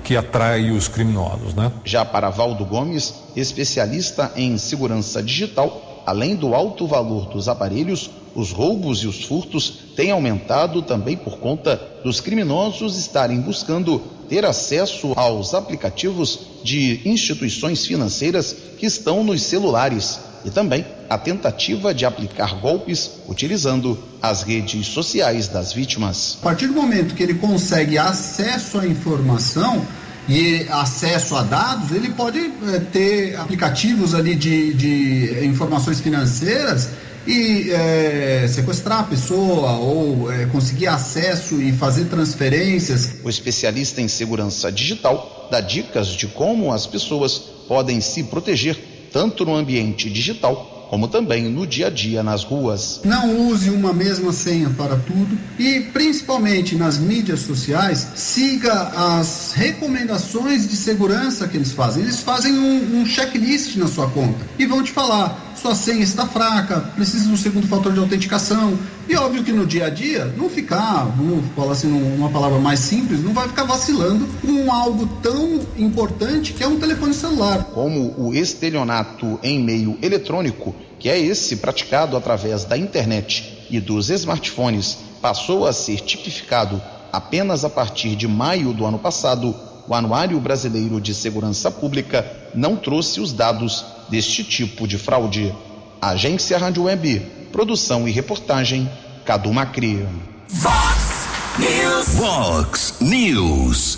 que 0.03 0.15
atrai 0.15 0.71
os 0.71 0.87
criminosos. 0.87 1.53
Né? 1.53 1.69
Já 1.83 2.05
para 2.05 2.29
Valdo 2.29 2.63
Gomes, 2.65 3.13
especialista 3.35 4.31
em 4.37 4.57
segurança 4.57 5.21
digital, 5.21 6.03
além 6.05 6.35
do 6.35 6.55
alto 6.55 6.87
valor 6.87 7.25
dos 7.27 7.49
aparelhos, 7.49 8.09
os 8.35 8.51
roubos 8.51 8.99
e 8.99 9.07
os 9.07 9.23
furtos 9.23 9.73
têm 9.95 10.11
aumentado 10.11 10.81
também 10.81 11.17
por 11.17 11.37
conta 11.37 11.81
dos 12.03 12.19
criminosos 12.19 12.97
estarem 12.97 13.39
buscando 13.39 14.01
ter 14.29 14.45
acesso 14.45 15.13
aos 15.15 15.53
aplicativos 15.53 16.39
de 16.63 17.01
instituições 17.05 17.85
financeiras 17.85 18.55
que 18.77 18.85
estão 18.85 19.23
nos 19.23 19.43
celulares 19.43 20.19
e 20.45 20.49
também 20.49 20.85
a 21.09 21.17
tentativa 21.17 21.93
de 21.93 22.05
aplicar 22.05 22.59
golpes 22.59 23.11
utilizando 23.27 23.97
as 24.21 24.43
redes 24.43 24.87
sociais 24.87 25.47
das 25.47 25.73
vítimas. 25.73 26.37
A 26.41 26.45
partir 26.45 26.67
do 26.67 26.73
momento 26.73 27.13
que 27.13 27.21
ele 27.21 27.35
consegue 27.35 27.97
acesso 27.97 28.79
à 28.79 28.87
informação, 28.87 29.85
e 30.29 30.67
acesso 30.69 31.35
a 31.35 31.41
dados, 31.41 31.91
ele 31.91 32.11
pode 32.11 32.39
é, 32.39 32.79
ter 32.91 33.35
aplicativos 33.35 34.13
ali 34.13 34.35
de, 34.35 34.73
de 34.73 35.45
informações 35.45 35.99
financeiras 35.99 36.89
e 37.25 37.71
é, 37.71 38.47
sequestrar 38.47 38.99
a 38.99 39.03
pessoa 39.03 39.71
ou 39.77 40.31
é, 40.31 40.45
conseguir 40.47 40.87
acesso 40.87 41.61
e 41.61 41.71
fazer 41.71 42.05
transferências. 42.05 43.15
O 43.23 43.29
especialista 43.29 44.01
em 44.01 44.07
segurança 44.07 44.71
digital 44.71 45.49
dá 45.51 45.59
dicas 45.59 46.07
de 46.09 46.27
como 46.27 46.71
as 46.71 46.85
pessoas 46.85 47.37
podem 47.67 48.01
se 48.01 48.23
proteger 48.23 48.77
tanto 49.11 49.45
no 49.45 49.55
ambiente 49.55 50.09
digital 50.09 50.71
como 50.91 51.07
também 51.07 51.43
no 51.43 51.65
dia 51.65 51.87
a 51.87 51.89
dia 51.89 52.21
nas 52.21 52.43
ruas. 52.43 52.99
Não 53.05 53.47
use 53.47 53.69
uma 53.69 53.93
mesma 53.93 54.33
senha 54.33 54.69
para 54.71 54.97
tudo 54.97 55.39
e, 55.57 55.79
principalmente 55.93 56.75
nas 56.75 56.97
mídias 56.97 57.39
sociais, 57.39 58.05
siga 58.13 58.73
as 59.17 59.53
recomendações 59.55 60.67
de 60.67 60.75
segurança 60.75 61.47
que 61.47 61.55
eles 61.55 61.71
fazem. 61.71 62.03
Eles 62.03 62.19
fazem 62.19 62.51
um, 62.51 62.99
um 62.99 63.05
checklist 63.05 63.77
na 63.77 63.87
sua 63.87 64.09
conta 64.09 64.45
e 64.59 64.65
vão 64.65 64.83
te 64.83 64.91
falar 64.91 65.50
sua 65.61 65.75
senha 65.75 66.01
está 66.01 66.25
fraca, 66.25 66.79
precisa 66.95 67.25
de 67.25 67.33
um 67.33 67.37
segundo 67.37 67.67
fator 67.67 67.93
de 67.93 67.99
autenticação. 67.99 68.77
E 69.07 69.15
óbvio 69.15 69.43
que 69.43 69.51
no 69.51 69.65
dia 69.65 69.85
a 69.85 69.89
dia, 69.89 70.25
não 70.35 70.49
ficar, 70.49 71.03
vamos 71.15 71.45
falar 71.55 71.73
assim, 71.73 71.91
uma 71.91 72.29
palavra 72.29 72.57
mais 72.57 72.79
simples, 72.79 73.23
não 73.23 73.31
vai 73.31 73.47
ficar 73.47 73.63
vacilando 73.65 74.27
com 74.41 74.71
algo 74.71 75.05
tão 75.21 75.59
importante 75.77 76.53
que 76.53 76.63
é 76.63 76.67
um 76.67 76.79
telefone 76.79 77.13
celular. 77.13 77.65
Como 77.75 78.15
o 78.17 78.33
estelionato 78.33 79.39
em 79.43 79.59
meio 79.59 79.99
eletrônico, 80.01 80.73
que 80.97 81.07
é 81.07 81.19
esse 81.19 81.57
praticado 81.57 82.17
através 82.17 82.65
da 82.65 82.75
internet 82.75 83.67
e 83.69 83.79
dos 83.79 84.09
smartphones, 84.09 84.97
passou 85.21 85.67
a 85.67 85.73
ser 85.73 85.97
tipificado 85.97 86.81
apenas 87.13 87.63
a 87.63 87.69
partir 87.69 88.15
de 88.15 88.27
maio 88.27 88.73
do 88.73 88.83
ano 88.83 88.97
passado, 88.97 89.53
o 89.91 89.93
Anuário 89.93 90.39
Brasileiro 90.39 91.01
de 91.01 91.13
Segurança 91.13 91.69
Pública 91.69 92.25
não 92.55 92.77
trouxe 92.77 93.19
os 93.19 93.33
dados 93.33 93.83
deste 94.07 94.41
tipo 94.41 94.87
de 94.87 94.97
fraude. 94.97 95.53
Agência 96.01 96.57
Rádio 96.57 96.83
Web, 96.83 97.19
produção 97.51 98.07
e 98.07 98.11
reportagem, 98.11 98.89
Cadu 99.25 99.51
Macri. 99.51 100.07
Fox 100.47 101.27
News. 101.59 102.07
Vox 102.15 102.93
News. 103.01 103.97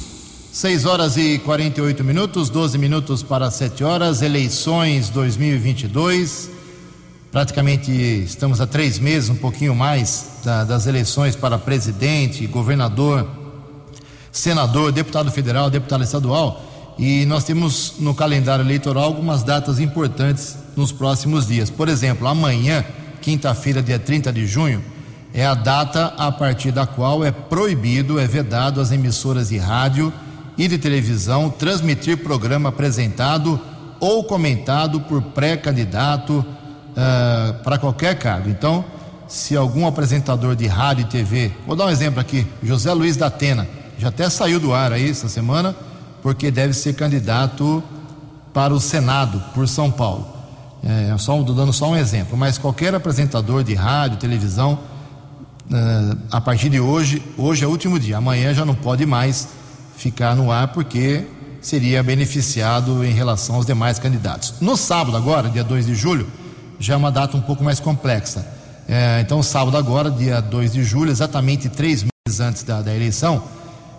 6 0.51 0.85
horas 0.85 1.15
e 1.15 1.37
48 1.37 2.03
minutos, 2.03 2.49
12 2.49 2.75
minutos 2.79 3.21
para 3.21 3.51
7 3.51 3.83
horas, 3.83 4.23
eleições 4.23 5.09
2022. 5.09 6.49
Praticamente 7.31 7.91
estamos 7.91 8.59
a 8.59 8.65
três 8.65 8.97
meses, 8.97 9.29
um 9.29 9.35
pouquinho 9.35 9.75
mais, 9.75 10.39
da, 10.43 10.63
das 10.63 10.87
eleições 10.87 11.35
para 11.35 11.59
presidente, 11.59 12.47
governador, 12.47 13.42
senador, 14.33 14.91
deputado 14.91 15.31
federal, 15.31 15.69
deputado 15.69 16.03
estadual. 16.03 16.61
E 16.97 17.25
nós 17.25 17.43
temos 17.43 17.93
no 17.99 18.13
calendário 18.13 18.65
eleitoral 18.65 19.05
algumas 19.05 19.43
datas 19.43 19.79
importantes 19.79 20.57
nos 20.75 20.91
próximos 20.91 21.47
dias. 21.47 21.69
Por 21.69 21.87
exemplo, 21.87 22.27
amanhã, 22.27 22.83
quinta-feira, 23.21 23.81
dia 23.81 23.99
30 23.99 24.33
de 24.33 24.45
junho, 24.45 24.83
é 25.33 25.45
a 25.45 25.53
data 25.53 26.13
a 26.17 26.31
partir 26.31 26.71
da 26.71 26.85
qual 26.85 27.23
é 27.23 27.31
proibido, 27.31 28.19
é 28.19 28.27
vedado 28.27 28.81
às 28.81 28.91
emissoras 28.91 29.49
de 29.49 29.57
rádio 29.57 30.11
e 30.57 30.67
de 30.67 30.77
televisão 30.77 31.49
transmitir 31.49 32.17
programa 32.17 32.69
apresentado 32.69 33.59
ou 33.99 34.23
comentado 34.23 35.01
por 35.01 35.21
pré-candidato 35.21 36.33
uh, 36.39 37.63
para 37.63 37.79
qualquer 37.79 38.19
cargo. 38.19 38.49
Então, 38.49 38.85
se 39.27 39.55
algum 39.55 39.87
apresentador 39.87 40.55
de 40.55 40.67
rádio 40.67 41.03
e 41.03 41.07
TV, 41.07 41.51
vou 41.65 41.75
dar 41.75 41.85
um 41.85 41.89
exemplo 41.89 42.19
aqui, 42.19 42.45
José 42.61 42.93
Luiz 42.93 43.17
da 43.17 43.27
Atena, 43.27 43.67
já 43.97 44.09
até 44.09 44.29
saiu 44.29 44.59
do 44.59 44.73
ar 44.73 44.91
aí 44.91 45.09
essa 45.09 45.29
semana, 45.29 45.75
porque 46.21 46.49
deve 46.49 46.73
ser 46.73 46.93
candidato 46.93 47.83
para 48.53 48.73
o 48.73 48.79
Senado 48.79 49.41
por 49.53 49.67
São 49.67 49.91
Paulo. 49.91 50.27
É, 50.83 51.17
só, 51.17 51.41
dando 51.41 51.71
só 51.71 51.89
um 51.89 51.95
exemplo, 51.95 52.37
mas 52.37 52.57
qualquer 52.57 52.93
apresentador 52.93 53.63
de 53.63 53.73
rádio, 53.73 54.17
televisão, 54.17 54.77
uh, 55.71 56.17
a 56.29 56.41
partir 56.41 56.67
de 56.67 56.79
hoje, 56.79 57.23
hoje 57.37 57.63
é 57.63 57.67
o 57.67 57.69
último 57.69 57.97
dia, 57.97 58.17
amanhã 58.17 58.53
já 58.53 58.65
não 58.65 58.75
pode 58.75 59.05
mais 59.05 59.47
ficar 59.95 60.35
no 60.35 60.51
ar 60.51 60.69
porque 60.73 61.25
seria 61.61 62.03
beneficiado 62.03 63.03
em 63.05 63.13
relação 63.13 63.55
aos 63.55 63.65
demais 63.65 63.97
candidatos. 63.97 64.55
No 64.59 64.75
sábado, 64.75 65.15
agora, 65.15 65.49
dia 65.49 65.63
2 65.63 65.85
de 65.85 65.95
julho, 65.95 66.27
já 66.77 66.95
é 66.95 66.97
uma 66.97 67.11
data 67.11 67.37
um 67.37 67.41
pouco 67.41 67.63
mais 67.63 67.79
complexa. 67.79 68.45
É, 68.87 69.21
então, 69.21 69.41
sábado, 69.41 69.77
agora, 69.77 70.11
dia 70.11 70.41
2 70.41 70.73
de 70.73 70.83
julho, 70.83 71.09
exatamente 71.09 71.69
três 71.69 72.03
meses 72.03 72.41
antes 72.41 72.63
da, 72.63 72.81
da 72.81 72.93
eleição, 72.93 73.41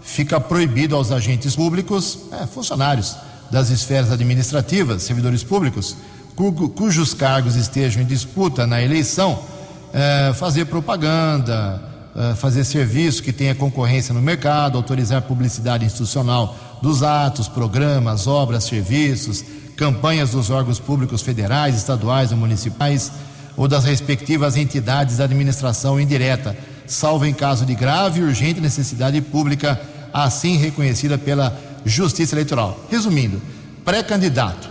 fica 0.05 0.39
proibido 0.39 0.95
aos 0.95 1.11
agentes 1.11 1.57
públicos, 1.57 2.19
é, 2.31 2.47
funcionários 2.47 3.17
das 3.51 3.71
esferas 3.71 4.13
administrativas, 4.13 5.03
servidores 5.03 5.43
públicos, 5.43 5.97
cu, 6.37 6.53
cujos 6.69 7.15
cargos 7.15 7.57
estejam 7.57 8.03
em 8.03 8.07
disputa 8.07 8.67
na 8.67 8.83
eleição, 8.83 9.39
é, 9.93 10.33
fazer 10.35 10.67
propaganda, 10.67 11.83
é, 12.15 12.35
fazer 12.35 12.65
serviço 12.65 13.23
que 13.23 13.33
tenha 13.33 13.55
concorrência 13.55 14.13
no 14.13 14.21
mercado, 14.21 14.77
autorizar 14.77 15.23
publicidade 15.23 15.85
institucional 15.85 16.55
dos 16.83 17.03
atos, 17.03 17.49
programas, 17.49 18.27
obras, 18.27 18.65
serviços, 18.65 19.43
campanhas 19.75 20.31
dos 20.31 20.51
órgãos 20.51 20.79
públicos 20.79 21.23
federais, 21.23 21.77
estaduais 21.77 22.31
e 22.31 22.35
municipais 22.35 23.11
ou 23.57 23.67
das 23.67 23.85
respectivas 23.85 24.57
entidades 24.57 25.17
da 25.17 25.25
administração 25.25 25.99
indireta, 25.99 26.57
salvo 26.87 27.25
em 27.25 27.33
caso 27.33 27.65
de 27.65 27.75
grave 27.75 28.21
e 28.21 28.25
urgente 28.25 28.61
necessidade 28.61 29.21
pública 29.21 29.81
assim 30.15 30.57
reconhecida 30.57 31.19
pela 31.19 31.59
Justiça 31.85 32.35
Eleitoral. 32.35 32.79
Resumindo, 32.89 33.43
pré-candidato, 33.85 34.69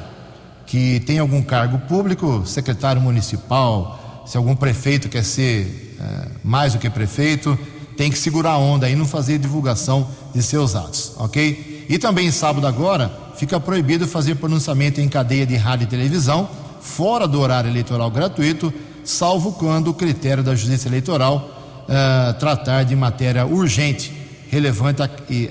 que 0.65 1.01
tem 1.01 1.19
algum 1.19 1.43
cargo 1.43 1.79
público, 1.79 2.43
secretário 2.45 3.01
municipal, 3.01 4.23
se 4.25 4.37
algum 4.37 4.55
prefeito 4.55 5.09
quer 5.09 5.23
ser 5.23 5.97
é, 5.99 6.27
mais 6.43 6.71
do 6.71 6.79
que 6.79 6.89
prefeito, 6.89 7.59
tem 7.97 8.09
que 8.09 8.17
segurar 8.17 8.51
a 8.51 8.57
onda 8.57 8.89
e 8.89 8.95
não 8.95 9.05
fazer 9.05 9.37
divulgação 9.37 10.07
de 10.33 10.41
seus 10.41 10.75
atos, 10.75 11.11
ok? 11.17 11.85
E 11.89 11.99
também 11.99 12.31
sábado 12.31 12.65
agora 12.65 13.11
fica 13.35 13.59
proibido 13.59 14.07
fazer 14.07 14.35
pronunciamento 14.35 15.01
em 15.01 15.09
cadeia 15.09 15.45
de 15.45 15.55
rádio 15.55 15.83
e 15.83 15.87
televisão 15.87 16.49
fora 16.79 17.27
do 17.27 17.39
horário 17.39 17.69
eleitoral 17.69 18.09
gratuito, 18.09 18.73
salvo 19.03 19.53
quando 19.53 19.89
o 19.89 19.93
critério 19.93 20.43
da 20.43 20.55
Justiça 20.55 20.87
Eleitoral 20.87 21.49
uh, 21.83 22.33
tratar 22.39 22.83
de 22.83 22.95
matéria 22.95 23.45
urgente, 23.45 24.22
relevante 24.53 25.01
à, 25.01 25.09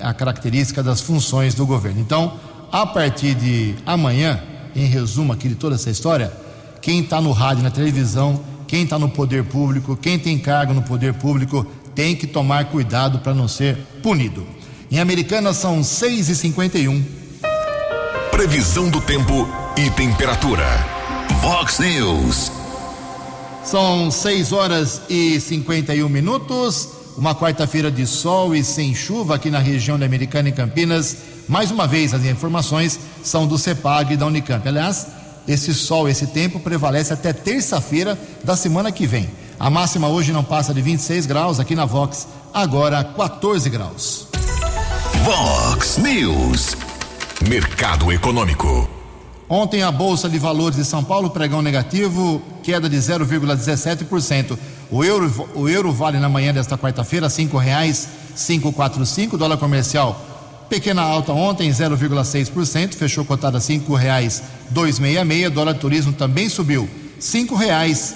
à 0.09 0.13
característica 0.13 0.81
das 0.81 1.01
funções 1.01 1.53
do 1.53 1.65
governo. 1.65 1.99
Então, 1.99 2.39
a 2.71 2.85
partir 2.85 3.35
de 3.35 3.75
amanhã, 3.85 4.41
em 4.75 4.85
resumo 4.85 5.33
aqui 5.33 5.49
de 5.49 5.55
toda 5.55 5.75
essa 5.75 5.89
história, 5.89 6.31
quem 6.81 7.01
está 7.01 7.19
no 7.19 7.31
rádio 7.31 7.63
na 7.63 7.69
televisão, 7.69 8.41
quem 8.67 8.83
está 8.83 8.97
no 8.97 9.09
poder 9.09 9.43
público, 9.43 9.95
quem 9.95 10.17
tem 10.17 10.39
cargo 10.39 10.73
no 10.73 10.81
poder 10.81 11.13
público, 11.13 11.67
tem 11.93 12.15
que 12.15 12.25
tomar 12.25 12.65
cuidado 12.65 13.19
para 13.19 13.33
não 13.33 13.47
ser 13.47 13.77
punido. 14.01 14.47
Em 14.89 14.99
Americana 14.99 15.53
são 15.53 15.81
6h51. 15.81 17.03
Previsão 18.31 18.89
do 18.89 19.01
tempo 19.01 19.47
e 19.77 19.89
temperatura. 19.91 20.65
Vox 21.41 21.79
News. 21.79 22.51
São 23.63 24.09
6 24.09 24.51
horas 24.51 25.01
e 25.09 25.39
51 25.39 26.09
minutos. 26.09 27.02
Uma 27.17 27.35
quarta-feira 27.35 27.91
de 27.91 28.07
sol 28.07 28.55
e 28.55 28.63
sem 28.63 28.95
chuva 28.95 29.35
aqui 29.35 29.51
na 29.51 29.59
região 29.59 29.99
da 29.99 30.05
Americana 30.05 30.49
e 30.49 30.51
Campinas. 30.51 31.17
Mais 31.47 31.69
uma 31.69 31.87
vez, 31.87 32.13
as 32.13 32.25
informações 32.25 32.99
são 33.23 33.45
do 33.45 33.57
CEPAG 33.57 34.13
e 34.13 34.17
da 34.17 34.25
Unicamp. 34.25 34.67
Aliás, 34.67 35.07
esse 35.47 35.73
sol, 35.73 36.09
esse 36.09 36.27
tempo 36.27 36.59
prevalece 36.59 37.13
até 37.13 37.31
terça-feira 37.31 38.17
da 38.43 38.55
semana 38.55 38.91
que 38.91 39.05
vem. 39.05 39.29
A 39.59 39.69
máxima 39.69 40.07
hoje 40.07 40.31
não 40.31 40.43
passa 40.43 40.73
de 40.73 40.81
26 40.81 41.25
graus 41.25 41.59
aqui 41.59 41.75
na 41.75 41.85
Vox, 41.85 42.27
agora 42.53 43.03
14 43.03 43.69
graus. 43.69 44.27
Vox 45.23 45.97
News. 45.97 46.75
Mercado 47.47 48.11
Econômico. 48.11 48.89
Ontem 49.47 49.83
a 49.83 49.91
Bolsa 49.91 50.27
de 50.27 50.39
Valores 50.39 50.77
de 50.77 50.85
São 50.85 51.03
Paulo 51.03 51.29
pregão 51.29 51.61
negativo, 51.61 52.41
queda 52.63 52.89
de 52.89 52.97
0,17%. 52.97 54.57
O 54.93 55.03
euro, 55.03 55.49
o 55.55 55.67
euro 55.67 55.91
vale 55.91 56.19
na 56.19 56.29
manhã 56.29 56.53
desta 56.53 56.77
quarta-feira 56.77 57.27
cinco 57.27 57.57
reais 57.57 58.07
545, 58.35 59.35
dólar 59.39 59.57
comercial 59.57 60.23
pequena 60.69 61.01
alta 61.01 61.31
ontem 61.31 61.67
0,6%, 61.71 62.93
fechou 62.93 63.25
cotada 63.25 63.59
cinco 63.59 63.95
reais 63.95 64.43
266, 64.69 65.51
dólar 65.51 65.73
turismo 65.73 66.13
também 66.13 66.47
subiu 66.47 66.87
cinco 67.19 67.55
reais 67.55 68.13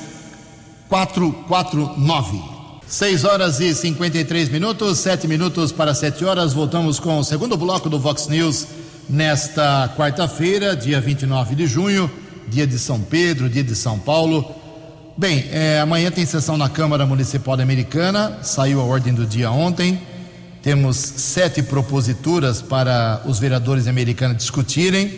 449. 0.87 2.57
6 2.87 3.23
horas 3.25 3.59
e 3.59 3.73
53 3.73 4.47
minutos, 4.49 4.99
7 4.99 5.27
minutos 5.27 5.71
para 5.71 5.95
7 5.95 6.23
horas. 6.25 6.53
Voltamos 6.53 6.99
com 6.99 7.17
o 7.17 7.23
segundo 7.23 7.57
bloco 7.57 7.89
do 7.89 7.99
Vox 7.99 8.27
News 8.27 8.67
nesta 9.09 9.91
quarta-feira, 9.97 10.75
dia 10.75 11.01
29 11.01 11.55
de 11.55 11.65
junho, 11.65 12.09
dia 12.47 12.67
de 12.67 12.77
São 12.77 13.01
Pedro, 13.01 13.49
dia 13.49 13.63
de 13.63 13.75
São 13.75 13.97
Paulo. 13.97 14.66
Bem, 15.19 15.45
é, 15.51 15.79
amanhã 15.79 16.11
tem 16.11 16.27
sessão 16.27 16.57
na 16.57 16.69
Câmara 16.69 17.03
Municipal 17.03 17.59
Americana, 17.59 18.37
saiu 18.43 18.79
a 18.79 18.83
ordem 18.83 19.11
do 19.15 19.25
dia 19.25 19.49
ontem. 19.49 19.99
Temos 20.61 20.95
sete 20.95 21.63
proposituras 21.63 22.61
para 22.61 23.23
os 23.25 23.39
vereadores 23.39 23.87
americanos 23.87 24.37
discutirem. 24.37 25.11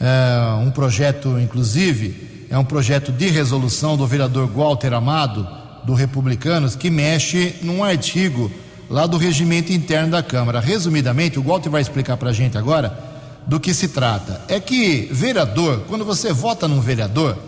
É, 0.00 0.54
um 0.60 0.72
projeto, 0.72 1.38
inclusive, 1.38 2.48
é 2.50 2.58
um 2.58 2.64
projeto 2.64 3.12
de 3.12 3.28
resolução 3.28 3.96
do 3.96 4.08
vereador 4.08 4.48
Walter 4.48 4.92
Amado, 4.92 5.46
do 5.84 5.94
Republicanos, 5.94 6.74
que 6.74 6.90
mexe 6.90 7.54
num 7.62 7.84
artigo 7.84 8.50
lá 8.90 9.06
do 9.06 9.16
regimento 9.16 9.72
interno 9.72 10.10
da 10.10 10.22
Câmara. 10.22 10.58
Resumidamente, 10.58 11.38
o 11.38 11.44
Walter 11.44 11.70
vai 11.70 11.80
explicar 11.80 12.16
para 12.16 12.30
a 12.30 12.34
gente 12.34 12.58
agora 12.58 12.98
do 13.46 13.60
que 13.60 13.72
se 13.72 13.86
trata. 13.86 14.42
É 14.48 14.58
que 14.58 15.08
vereador, 15.12 15.84
quando 15.86 16.04
você 16.04 16.32
vota 16.32 16.66
num 16.66 16.80
vereador, 16.80 17.38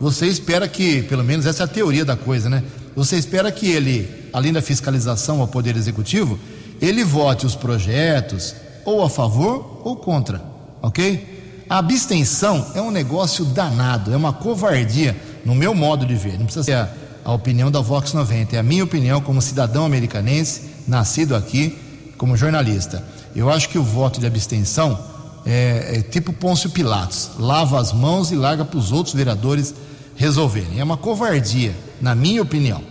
você 0.00 0.26
espera 0.26 0.66
que, 0.66 1.02
pelo 1.02 1.22
menos 1.22 1.44
essa 1.44 1.62
é 1.62 1.64
a 1.64 1.68
teoria 1.68 2.06
da 2.06 2.16
coisa, 2.16 2.48
né? 2.48 2.64
Você 2.96 3.16
espera 3.16 3.52
que 3.52 3.70
ele, 3.70 4.08
além 4.32 4.50
da 4.50 4.62
fiscalização 4.62 5.42
ao 5.42 5.46
Poder 5.46 5.76
Executivo, 5.76 6.38
ele 6.80 7.04
vote 7.04 7.44
os 7.44 7.54
projetos 7.54 8.54
ou 8.84 9.04
a 9.04 9.10
favor 9.10 9.82
ou 9.84 9.96
contra, 9.96 10.42
ok? 10.80 11.64
A 11.68 11.78
abstenção 11.78 12.72
é 12.74 12.80
um 12.80 12.90
negócio 12.90 13.44
danado, 13.44 14.12
é 14.12 14.16
uma 14.16 14.32
covardia, 14.32 15.14
no 15.44 15.54
meu 15.54 15.74
modo 15.74 16.06
de 16.06 16.14
ver. 16.14 16.38
Não 16.38 16.46
precisa 16.46 16.64
ser 16.64 16.72
a, 16.72 16.88
a 17.22 17.32
opinião 17.32 17.70
da 17.70 17.80
Vox 17.80 18.14
90, 18.14 18.56
é 18.56 18.58
a 18.58 18.62
minha 18.62 18.82
opinião 18.82 19.20
como 19.20 19.42
cidadão 19.42 19.84
americanense, 19.84 20.62
nascido 20.88 21.36
aqui, 21.36 21.78
como 22.16 22.36
jornalista. 22.36 23.04
Eu 23.36 23.50
acho 23.50 23.68
que 23.68 23.78
o 23.78 23.84
voto 23.84 24.18
de 24.18 24.26
abstenção 24.26 24.98
é, 25.44 25.98
é 25.98 26.02
tipo 26.02 26.32
Pôncio 26.32 26.70
Pilatos, 26.70 27.30
lava 27.38 27.80
as 27.80 27.92
mãos 27.92 28.30
e 28.30 28.36
larga 28.36 28.64
para 28.64 28.78
os 28.78 28.92
outros 28.92 29.14
vereadores 29.14 29.74
resolverem. 30.16 30.78
É 30.78 30.84
uma 30.84 30.96
covardia, 30.96 31.74
na 32.00 32.14
minha 32.14 32.42
opinião. 32.42 32.82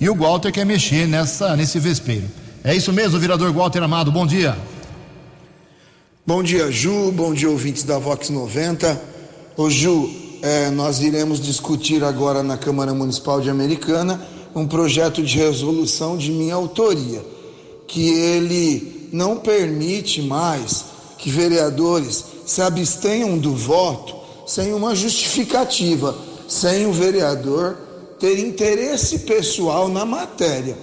E 0.00 0.08
o 0.08 0.14
Walter 0.14 0.52
quer 0.52 0.66
mexer 0.66 1.06
nessa, 1.06 1.56
nesse 1.56 1.78
vespeiro. 1.78 2.28
É 2.62 2.74
isso 2.74 2.92
mesmo, 2.92 3.18
vereador 3.18 3.52
Walter 3.52 3.82
Amado, 3.82 4.10
bom 4.10 4.26
dia. 4.26 4.56
Bom 6.26 6.42
dia, 6.42 6.70
Ju, 6.70 7.12
bom 7.12 7.34
dia, 7.34 7.50
ouvintes 7.50 7.82
da 7.82 7.98
Vox 7.98 8.30
90. 8.30 9.00
Ô 9.56 9.68
Ju, 9.68 10.10
é, 10.42 10.70
nós 10.70 11.00
iremos 11.00 11.40
discutir 11.40 12.02
agora 12.04 12.42
na 12.42 12.56
Câmara 12.56 12.92
Municipal 12.92 13.40
de 13.40 13.48
Americana 13.48 14.20
um 14.54 14.66
projeto 14.66 15.22
de 15.22 15.36
resolução 15.36 16.16
de 16.16 16.30
minha 16.30 16.54
autoria, 16.54 17.24
que 17.86 18.08
ele 18.08 19.08
não 19.12 19.36
permite 19.36 20.22
mais 20.22 20.84
que 21.18 21.30
vereadores 21.30 22.24
se 22.44 22.60
abstenham 22.60 23.38
do 23.38 23.54
voto 23.54 24.14
sem 24.46 24.72
uma 24.72 24.94
justificativa, 24.94 26.14
sem 26.48 26.86
o 26.86 26.92
vereador 26.92 27.76
ter 28.18 28.38
interesse 28.38 29.20
pessoal 29.20 29.88
na 29.88 30.04
matéria. 30.04 30.76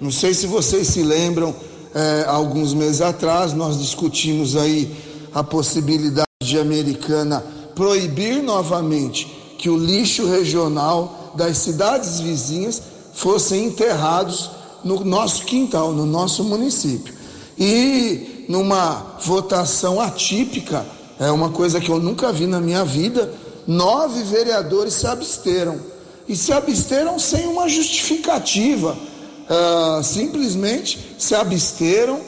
Não 0.00 0.10
sei 0.10 0.32
se 0.32 0.46
vocês 0.46 0.88
se 0.88 1.02
lembram, 1.02 1.54
é, 1.94 2.24
alguns 2.26 2.72
meses 2.72 3.00
atrás 3.00 3.52
nós 3.52 3.78
discutimos 3.78 4.56
aí 4.56 4.90
a 5.34 5.42
possibilidade 5.42 6.28
de 6.42 6.58
Americana 6.58 7.44
proibir 7.74 8.42
novamente 8.42 9.26
que 9.58 9.68
o 9.68 9.76
lixo 9.76 10.26
regional 10.26 11.32
das 11.36 11.58
cidades 11.58 12.20
vizinhas 12.20 12.82
fossem 13.12 13.66
enterrados 13.66 14.50
no 14.82 15.04
nosso 15.04 15.44
quintal, 15.44 15.92
no 15.92 16.06
nosso 16.06 16.42
município. 16.44 17.12
E 17.58 18.39
numa 18.48 19.16
votação 19.22 20.00
atípica, 20.00 20.84
é 21.18 21.30
uma 21.30 21.50
coisa 21.50 21.80
que 21.80 21.90
eu 21.90 21.98
nunca 21.98 22.32
vi 22.32 22.46
na 22.46 22.60
minha 22.60 22.84
vida, 22.84 23.32
nove 23.66 24.22
vereadores 24.22 24.94
se 24.94 25.06
absteram. 25.06 25.78
E 26.28 26.36
se 26.36 26.52
absteram 26.52 27.18
sem 27.18 27.46
uma 27.46 27.68
justificativa. 27.68 28.96
Uh, 29.50 30.02
simplesmente 30.04 31.16
se 31.18 31.34
absteram 31.34 32.20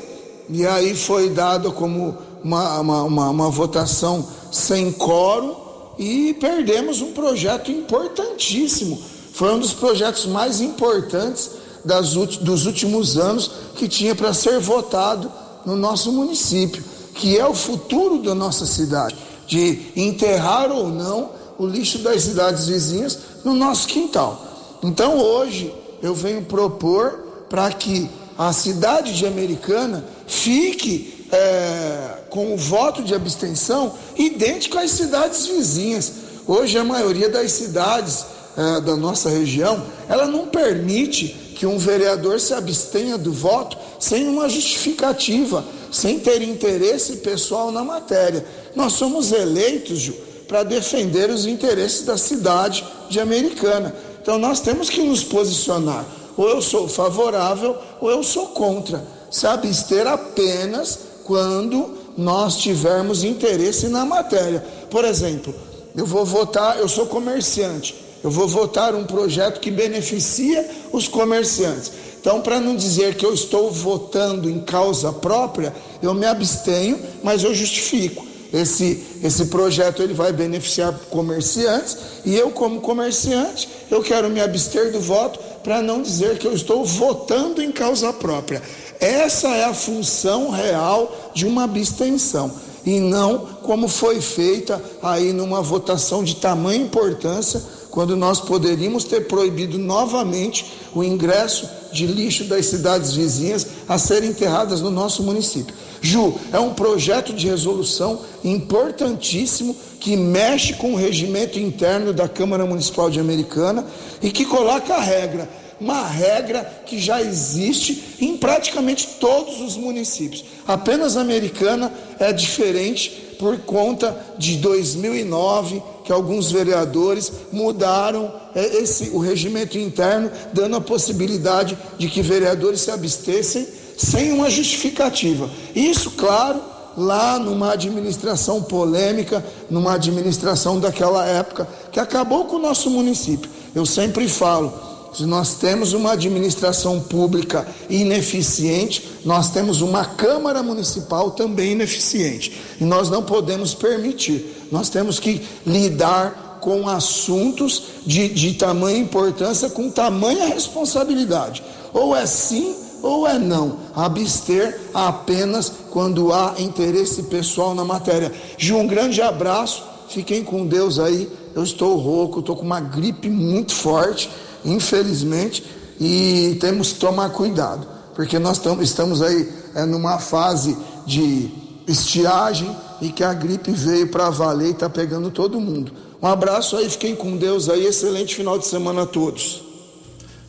e 0.48 0.66
aí 0.66 0.94
foi 0.94 1.30
dado 1.30 1.70
como 1.70 2.18
uma, 2.42 2.80
uma, 2.80 3.02
uma, 3.04 3.30
uma 3.30 3.50
votação 3.50 4.26
sem 4.50 4.92
quórum 4.92 5.54
e 5.98 6.34
perdemos 6.34 7.00
um 7.00 7.12
projeto 7.12 7.70
importantíssimo. 7.70 9.00
Foi 9.32 9.54
um 9.54 9.58
dos 9.58 9.72
projetos 9.72 10.26
mais 10.26 10.60
importantes 10.60 11.50
das, 11.84 12.12
dos 12.12 12.66
últimos 12.66 13.16
anos 13.16 13.50
que 13.76 13.88
tinha 13.88 14.14
para 14.14 14.34
ser 14.34 14.58
votado 14.58 15.30
no 15.64 15.76
nosso 15.76 16.12
município, 16.12 16.82
que 17.14 17.38
é 17.38 17.46
o 17.46 17.54
futuro 17.54 18.22
da 18.22 18.34
nossa 18.34 18.66
cidade, 18.66 19.16
de 19.46 19.92
enterrar 19.96 20.70
ou 20.70 20.88
não 20.88 21.30
o 21.58 21.66
lixo 21.66 21.98
das 21.98 22.22
cidades 22.22 22.66
vizinhas 22.66 23.18
no 23.44 23.54
nosso 23.54 23.86
quintal. 23.86 24.78
Então 24.82 25.18
hoje 25.18 25.74
eu 26.02 26.14
venho 26.14 26.42
propor 26.42 27.46
para 27.48 27.70
que 27.70 28.08
a 28.36 28.52
cidade 28.52 29.14
de 29.14 29.26
Americana 29.26 30.04
fique 30.26 31.26
é, 31.30 32.18
com 32.30 32.54
o 32.54 32.56
voto 32.56 33.02
de 33.02 33.14
abstenção 33.14 33.92
idêntico 34.16 34.78
às 34.78 34.90
cidades 34.90 35.46
vizinhas. 35.46 36.12
Hoje 36.46 36.78
a 36.78 36.84
maioria 36.84 37.28
das 37.28 37.52
cidades 37.52 38.26
é, 38.56 38.80
da 38.80 38.96
nossa 38.96 39.28
região, 39.28 39.82
ela 40.08 40.26
não 40.26 40.46
permite 40.46 41.36
que 41.62 41.66
um 41.66 41.78
vereador 41.78 42.40
se 42.40 42.52
abstenha 42.52 43.16
do 43.16 43.32
voto 43.32 43.78
sem 44.00 44.26
uma 44.26 44.48
justificativa, 44.48 45.64
sem 45.92 46.18
ter 46.18 46.42
interesse 46.42 47.18
pessoal 47.18 47.70
na 47.70 47.84
matéria. 47.84 48.44
Nós 48.74 48.94
somos 48.94 49.30
eleitos, 49.30 50.10
para 50.48 50.64
defender 50.64 51.30
os 51.30 51.46
interesses 51.46 52.04
da 52.04 52.18
cidade 52.18 52.84
de 53.08 53.20
Americana. 53.20 53.94
Então 54.20 54.38
nós 54.38 54.58
temos 54.58 54.90
que 54.90 55.04
nos 55.04 55.22
posicionar. 55.22 56.04
Ou 56.36 56.48
eu 56.48 56.60
sou 56.60 56.88
favorável 56.88 57.76
ou 58.00 58.10
eu 58.10 58.24
sou 58.24 58.48
contra. 58.48 59.06
Se 59.30 59.46
abster 59.46 60.08
apenas 60.08 60.98
quando 61.22 61.96
nós 62.18 62.56
tivermos 62.56 63.22
interesse 63.22 63.86
na 63.86 64.04
matéria. 64.04 64.66
Por 64.90 65.04
exemplo, 65.04 65.54
Eu 65.94 66.06
vou 66.06 66.24
votar, 66.24 66.78
eu 66.78 66.88
sou 66.88 67.06
comerciante. 67.06 68.01
Eu 68.22 68.30
vou 68.30 68.46
votar 68.46 68.94
um 68.94 69.04
projeto 69.04 69.60
que 69.60 69.70
beneficia 69.70 70.68
os 70.92 71.08
comerciantes. 71.08 71.92
Então, 72.20 72.40
para 72.40 72.60
não 72.60 72.76
dizer 72.76 73.16
que 73.16 73.26
eu 73.26 73.34
estou 73.34 73.70
votando 73.70 74.48
em 74.48 74.60
causa 74.60 75.12
própria, 75.12 75.74
eu 76.00 76.14
me 76.14 76.24
abstenho, 76.24 76.98
mas 77.22 77.42
eu 77.42 77.52
justifico. 77.52 78.24
Esse, 78.52 79.02
esse 79.24 79.46
projeto 79.46 80.02
ele 80.02 80.12
vai 80.12 80.30
beneficiar 80.30 80.92
comerciantes 81.10 81.96
e 82.24 82.36
eu, 82.36 82.50
como 82.50 82.80
comerciante, 82.80 83.68
eu 83.90 84.02
quero 84.02 84.28
me 84.28 84.40
abster 84.40 84.92
do 84.92 85.00
voto 85.00 85.40
para 85.64 85.80
não 85.80 86.02
dizer 86.02 86.38
que 86.38 86.46
eu 86.46 86.52
estou 86.52 86.84
votando 86.84 87.62
em 87.62 87.72
causa 87.72 88.12
própria. 88.12 88.62
Essa 89.00 89.48
é 89.48 89.64
a 89.64 89.74
função 89.74 90.50
real 90.50 91.32
de 91.34 91.46
uma 91.46 91.64
abstenção 91.64 92.52
e 92.84 93.00
não 93.00 93.38
como 93.62 93.88
foi 93.88 94.20
feita 94.20 94.82
aí 95.02 95.32
numa 95.32 95.62
votação 95.62 96.22
de 96.22 96.36
tamanha 96.36 96.84
importância 96.84 97.62
quando 97.92 98.16
nós 98.16 98.40
poderíamos 98.40 99.04
ter 99.04 99.28
proibido 99.28 99.78
novamente 99.78 100.72
o 100.94 101.04
ingresso 101.04 101.68
de 101.92 102.06
lixo 102.06 102.44
das 102.44 102.64
cidades 102.64 103.12
vizinhas 103.12 103.66
a 103.86 103.98
serem 103.98 104.30
enterradas 104.30 104.80
no 104.80 104.90
nosso 104.90 105.22
município. 105.22 105.74
Ju, 106.00 106.34
é 106.52 106.58
um 106.58 106.72
projeto 106.72 107.34
de 107.34 107.46
resolução 107.46 108.20
importantíssimo 108.42 109.76
que 110.00 110.16
mexe 110.16 110.72
com 110.72 110.94
o 110.94 110.96
regimento 110.96 111.58
interno 111.58 112.14
da 112.14 112.26
Câmara 112.26 112.64
Municipal 112.64 113.10
de 113.10 113.20
Americana 113.20 113.86
e 114.22 114.30
que 114.30 114.46
coloca 114.46 114.94
a 114.94 115.00
regra, 115.00 115.48
uma 115.78 116.06
regra 116.06 116.64
que 116.86 116.98
já 116.98 117.20
existe 117.20 118.16
em 118.22 118.38
praticamente 118.38 119.06
todos 119.20 119.60
os 119.60 119.76
municípios. 119.76 120.46
Apenas 120.66 121.18
a 121.18 121.20
Americana 121.20 121.92
é 122.18 122.32
diferente 122.32 123.21
por 123.42 123.58
conta 123.58 124.16
de 124.38 124.56
2009 124.58 125.82
que 126.04 126.12
alguns 126.12 126.52
vereadores 126.52 127.32
mudaram 127.50 128.32
é, 128.54 128.64
esse, 128.76 129.10
o 129.10 129.18
regimento 129.18 129.76
interno, 129.76 130.30
dando 130.52 130.76
a 130.76 130.80
possibilidade 130.80 131.76
de 131.98 132.08
que 132.08 132.22
vereadores 132.22 132.82
se 132.82 132.92
abstessem 132.92 133.66
sem 133.98 134.30
uma 134.30 134.48
justificativa. 134.48 135.50
Isso, 135.74 136.12
claro, 136.12 136.62
lá 136.96 137.36
numa 137.36 137.72
administração 137.72 138.62
polêmica, 138.62 139.44
numa 139.68 139.94
administração 139.94 140.78
daquela 140.78 141.26
época, 141.26 141.66
que 141.90 141.98
acabou 141.98 142.44
com 142.44 142.56
o 142.56 142.62
nosso 142.62 142.88
município. 142.90 143.50
Eu 143.74 143.84
sempre 143.84 144.28
falo, 144.28 144.72
se 145.12 145.26
nós 145.26 145.56
temos 145.56 145.92
uma 145.92 146.12
administração 146.12 146.98
pública 146.98 147.66
ineficiente, 147.90 149.06
nós 149.24 149.50
temos 149.50 149.82
uma 149.82 150.04
Câmara 150.04 150.62
Municipal 150.62 151.32
também 151.32 151.72
ineficiente. 151.72 152.52
E 152.80 152.84
nós 152.84 153.10
não 153.10 153.22
podemos 153.22 153.74
permitir. 153.74 154.66
Nós 154.70 154.88
temos 154.88 155.20
que 155.20 155.42
lidar 155.66 156.58
com 156.62 156.88
assuntos 156.88 157.82
de, 158.06 158.28
de 158.28 158.54
tamanha 158.54 158.98
importância, 158.98 159.68
com 159.68 159.90
tamanha 159.90 160.46
responsabilidade. 160.46 161.62
Ou 161.92 162.16
é 162.16 162.24
sim 162.24 162.74
ou 163.02 163.26
é 163.26 163.38
não. 163.38 163.80
Abster 163.94 164.80
apenas 164.94 165.70
quando 165.90 166.32
há 166.32 166.54
interesse 166.58 167.24
pessoal 167.24 167.74
na 167.74 167.84
matéria. 167.84 168.32
Ju, 168.56 168.76
um 168.76 168.86
grande 168.86 169.20
abraço. 169.20 169.82
Fiquem 170.08 170.42
com 170.42 170.66
Deus 170.66 170.98
aí. 170.98 171.28
Eu 171.54 171.64
estou 171.64 171.98
rouco, 171.98 172.40
estou 172.40 172.56
com 172.56 172.64
uma 172.64 172.80
gripe 172.80 173.28
muito 173.28 173.74
forte 173.74 174.30
infelizmente, 174.64 175.64
e 176.00 176.56
temos 176.60 176.92
que 176.92 176.98
tomar 176.98 177.30
cuidado, 177.30 177.86
porque 178.14 178.38
nós 178.38 178.60
estamos 178.80 179.22
aí 179.22 179.48
é, 179.74 179.84
numa 179.84 180.18
fase 180.18 180.76
de 181.06 181.50
estiagem 181.86 182.74
e 183.00 183.10
que 183.10 183.24
a 183.24 183.32
gripe 183.32 183.72
veio 183.72 184.08
para 184.08 184.30
valer 184.30 184.68
e 184.68 184.70
está 184.70 184.88
pegando 184.88 185.30
todo 185.30 185.60
mundo. 185.60 185.92
Um 186.20 186.26
abraço 186.26 186.76
aí, 186.76 186.88
fiquem 186.88 187.16
com 187.16 187.36
Deus 187.36 187.68
aí, 187.68 187.84
excelente 187.84 188.34
final 188.34 188.58
de 188.58 188.66
semana 188.66 189.02
a 189.02 189.06
todos. 189.06 189.62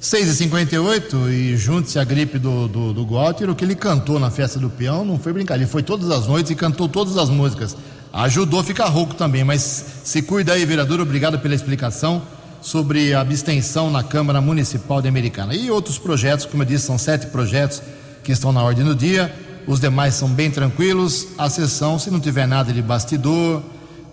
6h58 0.01 1.31
e 1.31 1.55
junte-se 1.55 1.97
à 1.97 2.03
gripe 2.03 2.37
do, 2.37 2.67
do, 2.67 2.93
do 2.93 3.03
o 3.03 3.55
que 3.55 3.63
ele 3.63 3.73
cantou 3.73 4.19
na 4.19 4.29
festa 4.29 4.59
do 4.59 4.69
peão 4.69 5.05
não 5.05 5.17
foi 5.17 5.31
brincadeira, 5.31 5.63
ele 5.63 5.71
foi 5.71 5.81
todas 5.81 6.11
as 6.11 6.27
noites 6.27 6.51
e 6.51 6.55
cantou 6.55 6.89
todas 6.89 7.17
as 7.17 7.29
músicas. 7.29 7.75
Ajudou 8.11 8.59
a 8.59 8.63
ficar 8.63 8.87
rouco 8.87 9.15
também, 9.15 9.43
mas 9.43 9.85
se 10.03 10.21
cuida 10.21 10.53
aí, 10.53 10.65
vereador, 10.65 10.99
obrigado 10.99 11.39
pela 11.39 11.55
explicação 11.55 12.21
sobre 12.63 13.13
abstenção 13.13 13.91
na 13.91 14.01
Câmara 14.01 14.39
Municipal 14.39 15.01
de 15.01 15.09
Americana. 15.09 15.53
E 15.53 15.69
outros 15.69 15.97
projetos, 15.97 16.45
como 16.45 16.63
eu 16.63 16.67
disse, 16.67 16.85
são 16.85 16.97
sete 16.97 17.27
projetos 17.27 17.83
que 18.23 18.31
estão 18.31 18.53
na 18.53 18.63
ordem 18.63 18.85
do 18.85 18.95
dia. 18.95 19.35
Os 19.67 19.81
demais 19.81 20.13
são 20.13 20.29
bem 20.29 20.49
tranquilos. 20.49 21.27
A 21.37 21.49
sessão, 21.49 21.99
se 21.99 22.09
não 22.09 22.21
tiver 22.21 22.47
nada 22.47 22.71
de 22.71 22.81
bastidor, 22.81 23.61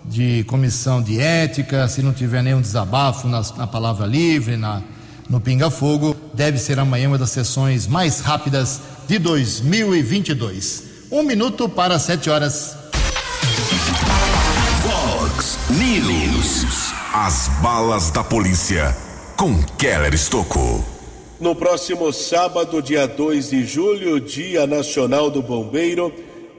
de 0.03 0.43
comissão 0.43 1.01
de 1.01 1.17
ética, 1.17 1.87
se 1.87 2.01
não 2.01 2.11
tiver 2.11 2.43
nenhum 2.43 2.59
desabafo 2.59 3.25
na, 3.25 3.41
na 3.57 3.65
palavra 3.65 4.05
livre, 4.05 4.57
na, 4.57 4.81
no 5.29 5.39
Pinga 5.39 5.69
Fogo, 5.69 6.13
deve 6.33 6.57
ser 6.57 6.77
amanhã 6.77 7.07
uma 7.07 7.17
das 7.17 7.29
sessões 7.29 7.87
mais 7.87 8.19
rápidas 8.19 8.81
de 9.07 9.17
2022. 9.17 10.83
Um 11.09 11.23
minuto 11.23 11.69
para 11.69 11.97
sete 11.97 12.29
horas. 12.29 12.80
As 17.23 17.49
balas 17.61 18.09
da 18.09 18.23
polícia 18.23 18.97
com 19.37 19.61
Keller 19.77 20.11
Estocou. 20.11 20.83
No 21.39 21.55
próximo 21.55 22.11
sábado, 22.11 22.81
dia 22.81 23.05
2 23.05 23.51
de 23.51 23.63
julho, 23.63 24.19
Dia 24.19 24.65
Nacional 24.65 25.29
do 25.29 25.39
Bombeiro, 25.39 26.11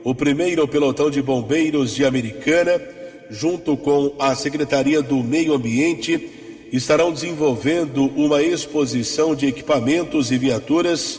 o 0.05 0.15
primeiro 0.15 0.69
pelotão 0.69 1.11
de 1.11 1.21
bombeiros 1.21 1.93
de 1.93 2.05
Americana, 2.05 2.81
junto 3.29 3.77
com 3.77 4.13
a 4.21 4.37
Secretaria 4.37 5.03
do 5.03 5.17
Meio 5.17 5.53
Ambiente, 5.53 6.31
estarão 6.73 7.13
desenvolvendo 7.13 8.05
uma 8.15 8.41
exposição 8.41 9.35
de 9.35 9.49
equipamentos 9.49 10.31
e 10.31 10.39
viaturas 10.39 11.19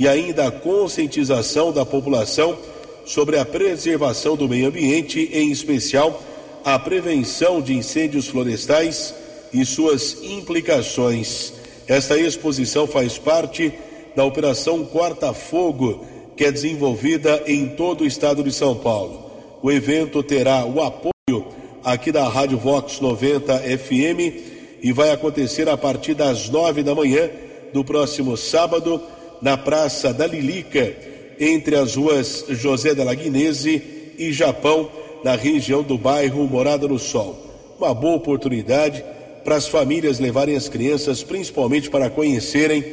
e 0.00 0.08
ainda 0.08 0.48
a 0.48 0.50
conscientização 0.50 1.70
da 1.70 1.86
população 1.86 2.58
sobre 3.06 3.38
a 3.38 3.44
preservação 3.44 4.34
do 4.34 4.48
meio 4.48 4.66
ambiente, 4.66 5.30
em 5.32 5.52
especial 5.52 6.20
a 6.64 6.78
prevenção 6.78 7.60
de 7.60 7.74
incêndios 7.74 8.28
florestais 8.28 9.14
e 9.52 9.64
suas 9.64 10.18
implicações. 10.22 11.52
Esta 11.86 12.18
exposição 12.18 12.86
faz 12.86 13.18
parte 13.18 13.72
da 14.14 14.24
Operação 14.24 14.84
Corta 14.84 15.32
Fogo, 15.32 16.04
que 16.36 16.44
é 16.44 16.52
desenvolvida 16.52 17.42
em 17.46 17.68
todo 17.68 18.02
o 18.02 18.06
estado 18.06 18.42
de 18.42 18.52
São 18.52 18.76
Paulo. 18.76 19.30
O 19.62 19.70
evento 19.70 20.22
terá 20.22 20.64
o 20.64 20.80
apoio 20.80 21.46
aqui 21.84 22.12
da 22.12 22.28
Rádio 22.28 22.58
Vox 22.58 23.00
90 23.00 23.58
FM 23.58 24.80
e 24.82 24.92
vai 24.92 25.10
acontecer 25.10 25.68
a 25.68 25.76
partir 25.76 26.14
das 26.14 26.48
nove 26.48 26.82
da 26.82 26.94
manhã 26.94 27.28
do 27.72 27.84
próximo 27.84 28.36
sábado 28.36 29.00
na 29.40 29.56
Praça 29.56 30.12
da 30.12 30.26
Lilica, 30.26 30.94
entre 31.38 31.76
as 31.76 31.94
ruas 31.94 32.44
José 32.48 32.94
da 32.94 33.04
Laguinese 33.04 33.82
e 34.18 34.32
Japão 34.32 34.90
na 35.22 35.36
região 35.36 35.82
do 35.82 35.98
bairro 35.98 36.46
Morada 36.46 36.88
no 36.88 36.98
Sol. 36.98 37.36
Uma 37.78 37.94
boa 37.94 38.16
oportunidade 38.16 39.04
para 39.44 39.56
as 39.56 39.66
famílias 39.66 40.18
levarem 40.18 40.56
as 40.56 40.68
crianças, 40.68 41.22
principalmente 41.22 41.90
para 41.90 42.10
conhecerem 42.10 42.84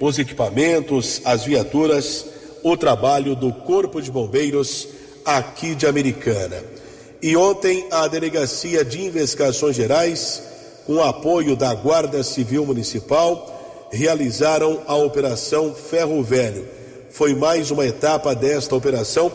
os 0.00 0.18
equipamentos, 0.18 1.20
as 1.24 1.44
viaturas, 1.44 2.26
o 2.62 2.76
trabalho 2.76 3.34
do 3.34 3.52
Corpo 3.52 4.00
de 4.00 4.10
Bombeiros 4.10 4.88
aqui 5.24 5.74
de 5.74 5.86
Americana. 5.86 6.62
E 7.22 7.36
ontem 7.36 7.86
a 7.90 8.06
Delegacia 8.06 8.84
de 8.84 9.02
Investigações 9.02 9.76
Gerais, 9.76 10.42
com 10.86 11.02
apoio 11.02 11.56
da 11.56 11.72
Guarda 11.74 12.22
Civil 12.22 12.66
Municipal, 12.66 13.88
realizaram 13.90 14.82
a 14.86 14.94
Operação 14.94 15.74
Ferro 15.74 16.22
Velho. 16.22 16.66
Foi 17.10 17.34
mais 17.34 17.70
uma 17.70 17.86
etapa 17.86 18.34
desta 18.34 18.74
operação 18.74 19.32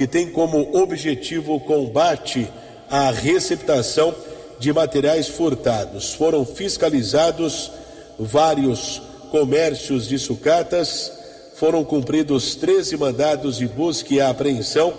que 0.00 0.06
tem 0.06 0.30
como 0.30 0.78
objetivo 0.78 1.56
o 1.56 1.60
combate 1.60 2.48
à 2.88 3.10
receptação 3.10 4.14
de 4.58 4.72
materiais 4.72 5.28
furtados. 5.28 6.14
Foram 6.14 6.42
fiscalizados 6.42 7.70
vários 8.18 9.02
comércios 9.30 10.08
de 10.08 10.18
sucatas, 10.18 11.12
foram 11.54 11.84
cumpridos 11.84 12.54
13 12.54 12.96
mandados 12.96 13.58
de 13.58 13.68
busca 13.68 14.14
e 14.14 14.22
apreensão 14.22 14.94